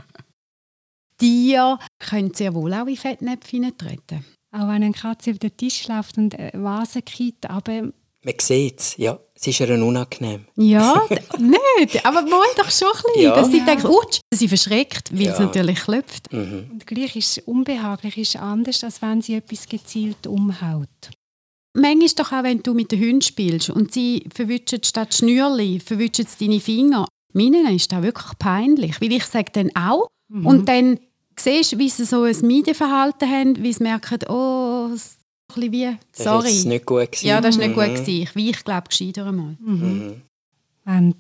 Tiere 1.19 1.79
können 1.99 2.33
sehr 2.35 2.55
wohl 2.55 2.73
auch 2.73 2.87
in 2.87 2.97
Fettnäpfe 2.97 3.61
treten. 3.77 4.25
Auch 4.53 4.69
wenn 4.69 4.83
eine 4.83 4.93
Katze 4.93 5.33
auf 5.33 5.39
den 5.39 5.57
Tisch 5.57 5.87
läuft 5.87 6.19
und 6.19 6.35
Vase 6.53 7.03
kippt, 7.03 7.49
aber 7.49 7.93
man 8.25 8.35
sieht 8.41 8.81
es, 8.81 8.97
ja. 8.97 9.19
Es 9.35 9.49
ist 9.49 9.59
ihr 9.59 9.71
unangenehm. 9.71 10.45
Ja, 10.55 11.03
nicht. 11.39 12.07
Aber 12.07 12.23
man 12.23 12.41
doch 12.57 12.71
schon 12.71 12.89
ein 12.89 13.03
bisschen, 13.07 13.23
ja. 13.23 13.35
dass 13.35 13.51
sie 13.51 13.59
ja. 13.59 13.65
denkt, 13.65 13.85
utsch, 13.85 14.21
sie 14.33 14.47
verschreckt, 14.47 15.13
weil 15.13 15.27
ja. 15.27 15.33
es 15.33 15.41
natürlich 15.41 15.81
klopft. 15.81 16.33
Mhm. 16.33 16.69
Und 16.71 16.87
gleich 16.87 17.17
ist 17.17 17.39
es 17.39 17.45
unbehaglich, 17.45 18.19
ist 18.19 18.37
anders, 18.37 18.85
als 18.85 19.03
wenn 19.03 19.21
sie 19.21 19.35
etwas 19.35 19.69
gezielt 19.69 20.29
umhaut. 20.29 20.89
Manchmal 21.75 22.07
ist 22.07 22.21
doch 22.21 22.31
auch, 22.31 22.45
wenn 22.45 22.63
du 22.63 22.73
mit 22.75 22.93
den 22.93 23.01
Hunden 23.01 23.23
spielst 23.23 23.71
und 23.71 23.93
sie 23.93 24.29
verwischen 24.33 24.85
statt 24.85 25.13
Schnürli, 25.13 25.81
verwischen 25.81 26.27
deine 26.39 26.61
Finger. 26.61 27.07
Meinen 27.33 27.67
ist 27.75 27.91
das 27.91 28.03
wirklich 28.03 28.39
peinlich, 28.39 29.01
weil 29.01 29.13
ich 29.13 29.25
sage 29.25 29.51
dann 29.53 29.75
auch 29.75 30.09
mhm. 30.29 30.47
und 30.47 30.69
dann 30.69 31.01
siehst 31.37 31.73
du, 31.73 31.79
wie 31.79 31.89
sie 31.89 32.05
so 32.05 32.23
ein 32.23 32.37
Meidenverhalten 32.43 33.29
haben, 33.29 33.63
wie 33.63 33.73
sie 33.73 33.83
merken, 33.83 34.19
oh, 34.29 34.91
bisschen 35.55 35.73
wie, 35.73 35.97
sorry. 36.13 36.45
Das 36.45 36.53
ist 36.53 36.67
nicht 36.67 36.87
gut 36.87 37.13
gewesen. 37.13 37.27
Ja, 37.27 37.41
das 37.41 37.59
war 37.59 37.67
nicht 37.67 37.77
mhm. 37.77 37.81
gut. 37.81 37.95
Gewesen. 37.95 38.23
Ich 38.23 38.37
weiche, 38.37 38.65
glaube 38.65 38.89
gescheiter 38.89 39.27
einmal. 39.27 39.57
Mhm. 39.61 39.75
Mhm. 39.75 40.23
Wenn 40.85 41.11
du 41.11 41.17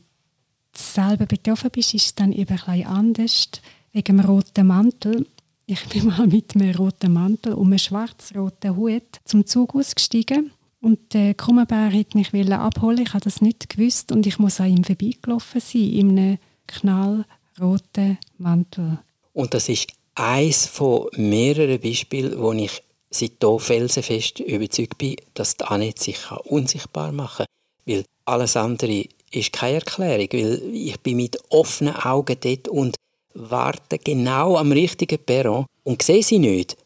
selber 0.76 1.26
betroffen 1.26 1.70
bist, 1.70 1.94
ist 1.94 2.06
es 2.06 2.14
dann 2.14 2.32
eben 2.32 2.58
ein 2.66 2.86
anders. 2.86 3.48
Wegen 3.92 4.16
dem 4.16 4.26
roten 4.26 4.66
Mantel. 4.66 5.26
Ich 5.66 5.84
bin 5.88 6.06
mal 6.06 6.26
mit 6.26 6.54
einem 6.54 6.74
roten 6.74 7.12
Mantel 7.12 7.54
und 7.54 7.66
einem 7.66 7.78
schwarz-roten 7.78 8.76
Hut 8.76 9.20
zum 9.24 9.46
Zug 9.46 9.74
ausgestiegen. 9.74 10.50
Und 10.80 11.14
der 11.14 11.34
Kummerbär 11.34 11.92
wollte 11.92 12.18
mich 12.18 12.52
abholen. 12.52 13.02
Ich 13.02 13.14
habe 13.14 13.22
das 13.22 13.40
nicht 13.40 13.68
gewusst 13.68 14.10
und 14.10 14.26
ich 14.26 14.38
muss 14.38 14.60
an 14.60 14.76
ihm 14.76 14.82
vorbeigelaufen 14.82 15.60
sein, 15.60 15.82
in 15.82 16.18
einem 16.18 16.38
knallroten 16.66 18.18
Mantel. 18.38 18.98
Und 19.32 19.54
das 19.54 19.68
ist 19.68 19.86
eines 20.14 20.66
von 20.66 21.06
mehreren 21.16 21.80
Beispielen, 21.80 22.38
wo 22.38 22.52
ich 22.52 22.82
seitdem 23.12 23.58
felsenfest 23.58 24.40
überzeugt 24.40 24.98
bin, 24.98 25.16
dass 25.34 25.56
die 25.56 25.64
Annette 25.64 26.02
sich 26.02 26.18
unsichtbar 26.44 27.12
machen 27.12 27.46
kann. 27.46 27.94
Weil 27.94 28.04
alles 28.24 28.56
andere 28.56 29.06
ist 29.30 29.52
keine 29.52 29.76
Erklärung, 29.76 30.28
weil 30.32 30.62
ich 30.72 31.00
bin 31.00 31.16
mit 31.16 31.38
offenen 31.50 31.96
Augen 31.96 32.36
dort 32.40 32.68
und 32.68 32.96
warte 33.34 33.98
genau 33.98 34.56
am 34.56 34.72
richtigen 34.72 35.18
Perron 35.18 35.66
und 35.84 36.02
sehe 36.02 36.22
sie 36.22 36.38
nicht. 36.38 36.76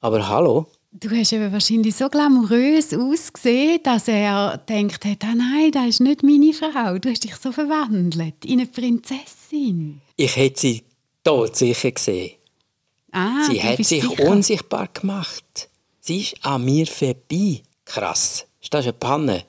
Aber 0.00 0.28
hallo? 0.28 0.66
Du 0.94 1.08
hast 1.10 1.32
eben 1.32 1.50
wahrscheinlich 1.50 1.94
so 1.94 2.08
glamourös 2.10 2.92
ausgesehen, 2.92 3.80
dass 3.82 4.08
er 4.08 4.58
denkt 4.68 5.04
hat, 5.06 5.24
ah 5.24 5.34
nein, 5.34 5.70
das 5.72 5.86
ist 5.86 6.00
nicht 6.00 6.22
meine 6.22 6.52
Frau. 6.52 6.98
Du 6.98 7.08
hast 7.08 7.24
dich 7.24 7.34
so 7.36 7.50
verwandelt 7.50 8.44
in 8.44 8.60
eine 8.60 8.66
Prinzessin. 8.66 10.02
Ich 10.16 10.36
hätte 10.36 10.60
sie 10.60 10.82
tot 11.24 11.56
sicher 11.56 11.92
gesehen. 11.92 12.32
Ah, 13.10 13.44
sie 13.48 13.62
hat 13.62 13.76
sich 13.78 14.02
sicher. 14.02 14.28
unsichtbar 14.28 14.88
gemacht. 14.92 15.70
Sie 16.04 16.18
ist 16.18 16.44
an 16.44 16.64
mir 16.64 16.84
vorbei. 16.88 17.62
Krass. 17.84 18.44
Ist 18.60 18.74
das 18.74 18.86
eine 18.86 18.92
Panne? 18.92 19.44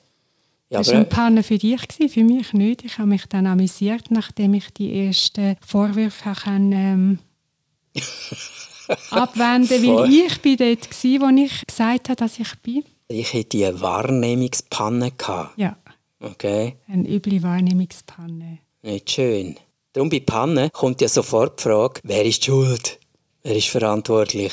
Ja, 0.70 0.78
das 0.78 0.88
war 0.88 0.94
eine 0.94 1.04
Panne 1.04 1.42
für 1.42 1.58
dich, 1.58 1.80
für 2.08 2.22
mich 2.22 2.52
nicht. 2.52 2.84
Ich 2.84 2.98
habe 2.98 3.08
mich 3.08 3.26
dann 3.26 3.48
amüsiert, 3.48 4.10
nachdem 4.10 4.54
ich 4.54 4.70
die 4.70 5.06
ersten 5.06 5.56
Vorwürfe 5.66 6.32
kann, 6.32 6.70
ähm, 6.72 7.18
abwenden 9.10 9.82
weil 9.82 10.12
ich 10.12 10.40
bin 10.42 10.56
dort 10.56 10.88
war, 10.90 11.28
wo 11.28 11.42
ich 11.42 11.66
gesagt 11.66 12.08
habe, 12.08 12.16
dass 12.16 12.38
ich 12.38 12.54
bin. 12.62 12.84
Ich 13.08 13.34
hatte 13.34 13.66
eine 13.66 13.80
Wahrnehmungspanne. 13.80 15.10
Ja. 15.56 15.76
Okay. 16.20 16.76
Eine 16.86 17.08
üble 17.08 17.42
Wahrnehmungspanne. 17.42 18.58
Nicht 18.82 19.10
schön. 19.10 19.56
Darum 19.92 20.08
bei 20.08 20.20
Pannen 20.20 20.70
kommt 20.70 21.00
ja 21.00 21.08
sofort 21.08 21.58
die 21.58 21.64
Frage, 21.64 22.00
wer 22.04 22.24
ist 22.24 22.44
schuld? 22.44 23.00
Er 23.42 23.56
ist 23.56 23.68
verantwortlich. 23.68 24.52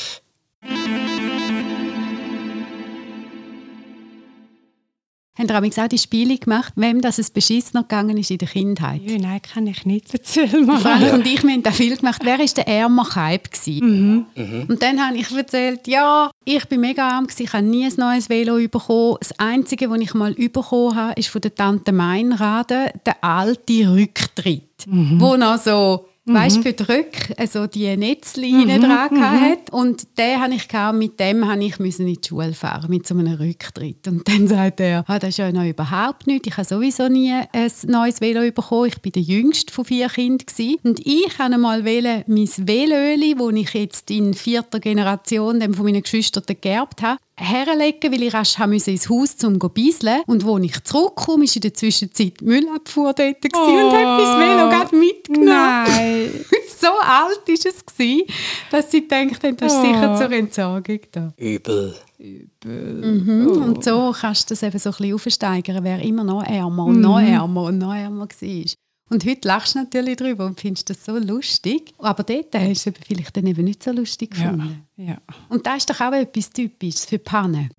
Haben 5.38 5.66
ihr 5.66 5.84
auch 5.84 5.88
die 5.88 5.98
Spiele 5.98 6.38
gemacht, 6.38 6.74
wem 6.76 7.00
das 7.00 7.18
es 7.18 7.30
beschissen 7.30 7.72
noch 7.76 7.84
gegangen 7.84 8.18
ist 8.18 8.32
in 8.32 8.38
der 8.38 8.50
Kindheit? 8.50 9.02
Ja, 9.02 9.18
nein, 9.18 9.42
kann 9.42 9.66
ich 9.66 9.86
nicht 9.86 10.14
erzählen. 10.14 10.66
Frank 10.66 11.14
und 11.14 11.26
ich 11.26 11.42
haben 11.42 11.64
da 11.64 11.72
viel 11.72 11.96
gemacht. 11.96 12.22
Wer 12.26 12.38
war 12.38 12.46
der 12.46 12.68
ärmer 12.68 13.06
Kaib? 13.06 13.50
Mhm. 13.66 14.26
Und 14.68 14.84
dann 14.84 15.06
habe 15.06 15.16
ich 15.16 15.32
erzählt, 15.32 15.88
ja, 15.88 16.32
ich 16.44 16.66
bin 16.68 16.82
mega 16.82 17.08
arm, 17.08 17.28
gewesen, 17.28 17.44
ich 17.44 17.54
habe 17.54 17.64
nie 17.64 17.86
ein 17.86 17.94
neues 17.96 18.30
Velo 18.30 18.56
bekommen. 18.68 19.16
Das 19.20 19.32
Einzige, 19.40 19.90
was 19.90 20.00
ich 20.02 20.14
mal 20.14 20.34
bekommen 20.34 20.96
habe, 20.96 21.14
ist 21.20 21.30
von 21.30 21.40
der 21.40 21.56
Tante 21.56 21.94
Meinrade 21.94 22.92
der 23.06 23.24
alte 23.24 23.90
Rücktritt, 23.90 24.86
wo 24.88 25.38
noch 25.38 25.58
so 25.58 26.08
Mhm. 26.26 26.34
weißt 26.36 26.66
Rück, 26.88 27.34
also 27.38 27.66
die 27.66 27.98
Netzleine 27.98 28.80
dran 28.80 29.10
mhm. 29.12 29.22
hat. 29.22 29.72
Und 29.72 30.18
den 30.20 30.40
habe 30.40 30.54
ich 30.54 30.68
gehabt, 30.68 30.98
mit 30.98 31.20
dem 31.20 31.48
habe 31.48 31.64
ich 31.64 31.80
müssen 31.80 32.08
in 32.08 32.14
die 32.22 32.28
Schule 32.28 32.54
fahren, 32.54 32.90
mit 32.90 33.08
so 33.08 33.16
einem 33.16 33.34
Rücktritt. 33.34 34.08
Und 34.08 34.28
dann 34.28 34.48
sagt 34.48 34.80
er, 34.82 35.04
ah, 35.08 35.18
das 35.18 35.30
ist 35.30 35.38
ja 35.38 35.52
noch 35.52 35.66
überhaupt 35.66 36.28
nichts. 36.28 36.48
Ich 36.48 36.58
habe 36.58 36.68
sowieso 36.68 37.08
nie 37.08 37.32
ein 37.32 37.72
neues 37.88 38.22
Velo 38.22 38.42
bekommen. 38.52 38.88
Ich 38.88 39.02
bin 39.02 39.14
der 39.14 39.24
jüngste 39.24 39.74
von 39.74 39.86
vier 39.86 40.10
Kindern. 40.10 40.46
Gewesen. 40.46 40.78
Und 40.84 41.00
ich 41.06 41.40
habe 41.40 41.58
mal 41.58 41.86
wählen, 41.86 42.24
mein 42.28 42.48
Velöli, 42.48 43.36
das 43.36 43.54
ich 43.54 43.74
jetzt 43.74 44.12
in 44.12 44.34
vierter 44.34 44.80
Generation 44.80 45.60
dem 45.60 45.74
von 45.74 45.86
meinen 45.86 46.04
Geschwistern 46.04 46.44
geerbt 46.62 47.02
habe, 47.02 47.20
herlegen, 47.36 48.12
weil 48.12 48.24
ich 48.24 48.34
rasch 48.34 48.58
haben 48.58 48.74
musste 48.74 48.92
ins 48.92 49.10
Haus 49.10 49.38
zum 49.38 49.60
zu 49.60 49.70
bisseln. 49.70 50.22
Und 50.28 50.46
als 50.46 50.64
ich 50.64 50.84
zurückkomme, 50.84 51.46
war 51.46 51.56
in 51.56 51.62
der 51.62 51.74
Zwischenzeit 51.74 52.40
die 52.40 52.46
Müllabfuhr 52.46 53.14
dort 53.14 53.42
gewesen 53.42 53.86
und 53.86 53.92
hat 53.94 54.04
mein 54.04 54.40
Velo 54.40 54.70
gerade 54.70 54.96
mitgenommen. 54.96 55.46
Nein. 55.48 56.46
so 56.80 56.88
alt 56.88 57.48
war 57.48 57.56
es, 57.56 57.86
gewesen, 57.86 58.24
dass 58.72 58.92
sie 58.92 59.08
haben, 59.12 59.58
das 59.58 59.74
ist 59.74 59.82
sicher 59.82 60.16
zur 60.18 60.32
Entsorgung 60.32 61.00
da. 61.12 61.34
Übel. 61.38 61.96
Mhm. 62.20 63.48
Und 63.48 63.84
so 63.84 64.14
kannst 64.20 64.50
du 64.50 64.54
das 64.54 64.64
eben 64.64 64.78
so 64.78 64.90
ein 64.90 64.96
bisschen 64.96 65.14
aufsteigern, 65.16 65.84
wer 65.84 66.00
immer 66.02 66.24
noch 66.24 66.44
ärmer 66.44 66.86
und 66.86 67.02
noch 67.02 67.20
ärmer 67.20 67.64
und 67.64 67.80
noch 67.80 67.94
ärmer 67.94 68.28
war. 68.28 68.66
Und 69.12 69.26
heute 69.26 69.46
lachst 69.46 69.76
du 69.76 69.80
natürlich 69.80 70.16
darüber 70.16 70.46
und 70.46 70.58
findest 70.58 70.90
das 70.90 71.04
so 71.04 71.18
lustig. 71.18 71.94
Aber 71.98 72.24
dort 72.24 72.56
hast 72.56 72.86
du 72.86 72.92
es 72.92 72.98
vielleicht 73.06 73.36
dann 73.36 73.46
eben 73.46 73.66
nicht 73.66 73.84
so 73.84 73.92
lustig 73.92 74.34
Ja, 74.38 74.52
gefunden. 74.52 74.88
ja. 74.96 75.18
Und 75.50 75.68
das 75.68 75.80
ist 75.80 75.90
doch 75.90 76.00
auch 76.00 76.14
etwas 76.14 76.50
Typisches 76.50 77.04
für 77.04 77.20
Pannen. 77.20 77.70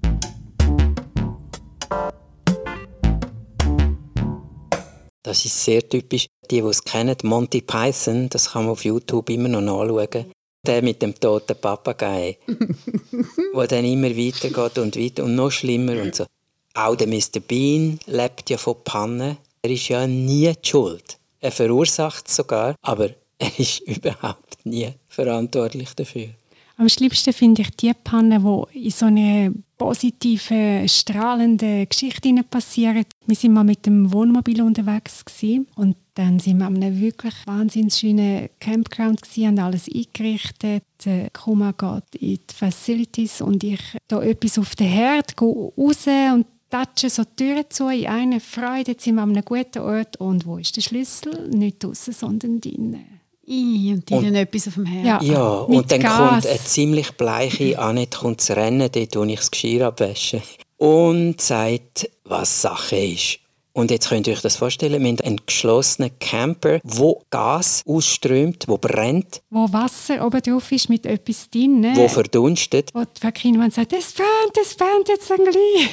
Das 5.22 5.42
ist 5.46 5.64
sehr 5.64 5.88
typisch. 5.88 6.26
Die, 6.50 6.60
die 6.60 6.66
es 6.66 6.84
kennen, 6.84 7.16
Monty 7.22 7.62
Python, 7.62 8.28
das 8.28 8.50
kann 8.50 8.64
man 8.64 8.72
auf 8.72 8.84
YouTube 8.84 9.30
immer 9.30 9.48
noch 9.48 9.62
nachschauen. 9.62 10.26
Der 10.66 10.82
mit 10.82 11.00
dem 11.00 11.14
toten 11.14 11.56
Papagei, 11.58 12.36
der 13.56 13.66
dann 13.68 13.84
immer 13.86 14.10
weitergeht 14.10 14.76
und 14.78 14.96
weiter 14.98 15.24
und 15.24 15.34
noch 15.34 15.50
schlimmer 15.50 16.00
und 16.02 16.14
so. 16.14 16.26
Auch 16.74 16.94
der 16.94 17.06
Mr. 17.06 17.40
Bean 17.40 17.98
lebt 18.04 18.50
ja 18.50 18.58
von 18.58 18.76
Pannen. 18.84 19.38
Er 19.62 19.70
ist 19.70 19.88
ja 19.88 20.06
nie 20.06 20.52
die 20.52 20.68
schuld. 20.68 21.18
Er 21.42 21.50
verursacht 21.50 22.28
es 22.28 22.36
sogar, 22.36 22.76
aber 22.82 23.10
er 23.38 23.58
ist 23.58 23.80
überhaupt 23.86 24.64
nie 24.64 24.88
verantwortlich 25.08 25.92
dafür. 25.94 26.28
Am 26.76 26.88
schlimmsten 26.88 27.32
finde 27.32 27.62
ich 27.62 27.70
die 27.76 27.92
Pannen, 27.92 28.42
die 28.72 28.84
in 28.84 28.90
so 28.90 29.06
eine 29.06 29.52
positive, 29.76 30.84
strahlende 30.88 31.86
Geschichte 31.86 32.32
passieren. 32.48 33.04
Wir 33.26 33.36
sind 33.36 33.52
mal 33.52 33.64
mit 33.64 33.84
dem 33.84 34.12
Wohnmobil 34.12 34.62
unterwegs 34.62 35.24
gewesen, 35.24 35.66
und 35.74 35.96
dann 36.14 36.38
sind 36.38 36.58
wir 36.58 36.66
an 36.66 36.76
einem 36.76 37.00
wirklich 37.00 37.34
wahnsinnig 37.44 37.94
schönen 37.94 38.48
Campground 38.60 39.22
gewesen, 39.22 39.48
haben 39.48 39.58
alles 39.58 39.88
eingerichtet. 39.92 40.84
Kuma 41.32 41.72
geht 41.72 42.22
in 42.22 42.38
die 42.48 42.54
Facilities 42.54 43.40
und 43.40 43.64
ich 43.64 43.80
da 44.08 44.22
etwas 44.22 44.58
auf 44.58 44.76
den 44.76 44.88
Herd, 44.88 45.36
gehe 45.36 45.48
raus 45.48 46.06
und 46.06 46.46
tatsche 46.72 47.10
so 47.10 47.22
die 47.24 47.36
Türen 47.44 47.64
zu 47.68 47.88
in 47.88 48.06
einer 48.06 48.40
Freude. 48.40 48.92
Jetzt 48.92 49.04
sind 49.04 49.14
wir 49.16 49.22
an 49.22 49.30
einem 49.30 49.44
guten 49.44 49.78
Ort 49.78 50.16
und 50.16 50.46
wo 50.46 50.58
ist 50.58 50.76
der 50.76 50.80
Schlüssel? 50.82 51.48
Nicht 51.50 51.84
draußen, 51.84 52.12
sondern 52.12 52.60
drinnen. 52.60 53.04
I, 53.46 53.92
und 53.94 54.08
die 54.08 54.14
Und- 54.14 54.34
etwas 54.34 54.68
auf 54.68 54.74
dem 54.74 54.86
Herz. 54.86 55.22
Ja. 55.24 55.32
Ja, 55.34 55.48
und 55.58 55.90
dann 55.90 56.00
Gas. 56.00 56.16
kommt 56.16 56.46
eine 56.46 56.64
ziemlich 56.64 57.10
bleiche 57.12 57.78
Annette 57.78 58.18
kommt 58.18 58.40
zu 58.40 58.56
rennen, 58.56 58.88
dort 58.92 59.16
wo 59.16 59.24
ich 59.24 59.36
das 59.38 59.50
Geschirr 59.50 59.86
abwasche. 59.88 60.42
Und 60.78 61.40
sagt, 61.40 62.08
was 62.24 62.62
Sache 62.62 62.96
ist. 62.96 63.38
Und 63.74 63.90
jetzt 63.90 64.10
könnt 64.10 64.26
ihr 64.26 64.34
euch 64.34 64.42
das 64.42 64.56
vorstellen, 64.56 65.02
wir 65.02 65.08
haben 65.08 65.20
einen 65.20 65.40
geschlossenen 65.46 66.10
Camper, 66.18 66.78
wo 66.84 67.22
Gas 67.30 67.82
ausströmt, 67.86 68.64
wo 68.68 68.76
brennt, 68.76 69.40
Wo 69.48 69.72
Wasser 69.72 70.26
oben 70.26 70.42
drauf 70.42 70.70
ist 70.72 70.90
mit 70.90 71.06
etwas 71.06 71.48
drinnen. 71.48 71.96
wo 71.96 72.06
verdunstet. 72.08 72.90
wo 72.92 73.00
die 73.04 73.20
Verkinder 73.20 73.70
sagt, 73.70 73.94
es 73.94 74.12
brennt, 74.12 74.58
es 74.62 74.74
brennt 74.74 75.08
jetzt 75.08 75.30
dann 75.30 75.38
gleich. 75.38 75.88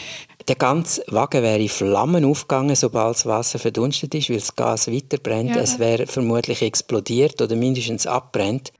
Der 0.49 0.55
ganze 0.55 1.03
Wagen 1.09 1.43
wäre 1.43 1.59
in 1.59 1.69
Flammen 1.69 2.25
aufgegangen, 2.25 2.75
sobald 2.75 3.17
das 3.17 3.27
Wasser 3.27 3.59
verdunstet 3.59 4.15
ist, 4.15 4.31
weil 4.31 4.39
das 4.39 4.55
Gas 4.55 4.91
weiter 4.91 5.19
brennt. 5.19 5.51
Ja. 5.51 5.61
Es 5.61 5.77
wäre 5.77 6.07
vermutlich 6.07 6.63
explodiert 6.63 7.39
oder 7.39 7.55
mindestens 7.55 8.07
abbrennt. 8.07 8.73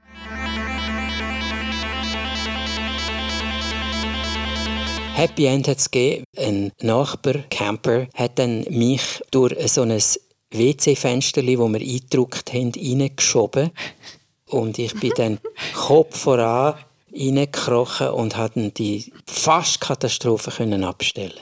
Happy 5.14 5.44
End 5.44 5.68
hat 5.68 5.78
es 5.78 5.88
gegeben. 5.88 6.24
Ein 6.36 6.72
Nachbar, 6.82 7.34
Camper, 7.50 8.08
hat 8.14 8.40
dann 8.40 8.66
mich 8.68 9.22
durch 9.30 9.54
so 9.70 9.82
ein 9.82 10.02
WC-Fenster, 10.50 11.42
das 11.42 11.50
wir 11.56 11.80
eingedruckt 11.80 12.52
haben, 12.52 12.72
reingeschoben. 12.74 13.70
Und 14.46 14.76
ich 14.76 14.98
bin 14.98 15.12
dann 15.16 15.40
Kopf 15.74 16.18
voran 16.18 16.74
reingekrochen 17.14 18.08
und 18.08 18.34
konnte 18.34 18.70
die 18.70 19.12
fast 19.24 19.80
Katastrophe 19.80 20.50
abstellen. 20.84 21.38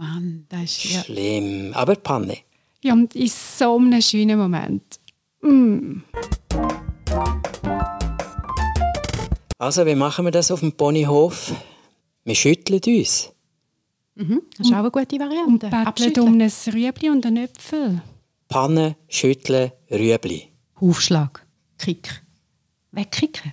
Mann, 0.00 0.46
das 0.48 0.62
ist 0.62 0.94
ja... 0.94 1.02
Schlimm, 1.04 1.72
aber 1.74 1.94
Panne. 1.94 2.38
Ja, 2.82 2.94
und 2.94 3.14
in 3.14 3.28
so 3.28 3.76
einem 3.76 4.00
schönen 4.00 4.38
Moment. 4.38 4.98
Mm. 5.42 5.98
Also, 9.58 9.84
wie 9.84 9.94
machen 9.94 10.24
wir 10.24 10.32
das 10.32 10.50
auf 10.50 10.60
dem 10.60 10.72
Ponyhof? 10.72 11.52
Wir 12.24 12.34
schütteln 12.34 12.80
uns. 12.86 13.30
Mhm, 14.14 14.40
das 14.56 14.68
ist 14.68 14.72
auch 14.72 14.78
eine 14.78 14.90
gute 14.90 15.16
Und 15.16 15.20
Variante. 15.20 15.66
bettelt 15.66 15.86
Abschütteln. 15.86 16.26
um 16.26 16.40
ein 16.40 16.50
Rüebli 16.72 17.10
und 17.10 17.26
einen 17.26 17.44
Äpfel. 17.44 18.00
Panne, 18.48 18.96
schütteln, 19.06 19.70
Rüebli. 19.90 20.48
Aufschlag. 20.76 21.46
Kick. 21.76 22.22
Wegkicken. 22.92 23.52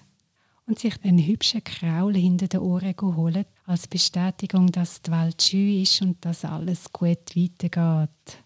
Und 0.65 0.79
sich 0.79 0.93
einen 1.03 1.19
hübschen 1.19 1.61
Kraul 1.61 2.15
hinter 2.15 2.47
den 2.47 2.61
Ohren 2.61 2.95
holen, 3.01 3.45
als 3.67 3.85
Bestätigung, 3.85 4.71
dass 4.71 5.01
die 5.01 5.11
Welt 5.11 5.41
schön 5.41 5.81
ist 5.81 6.01
und 6.01 6.23
dass 6.23 6.45
alles 6.45 6.91
gut 6.91 7.35
weitergeht. 7.35 8.43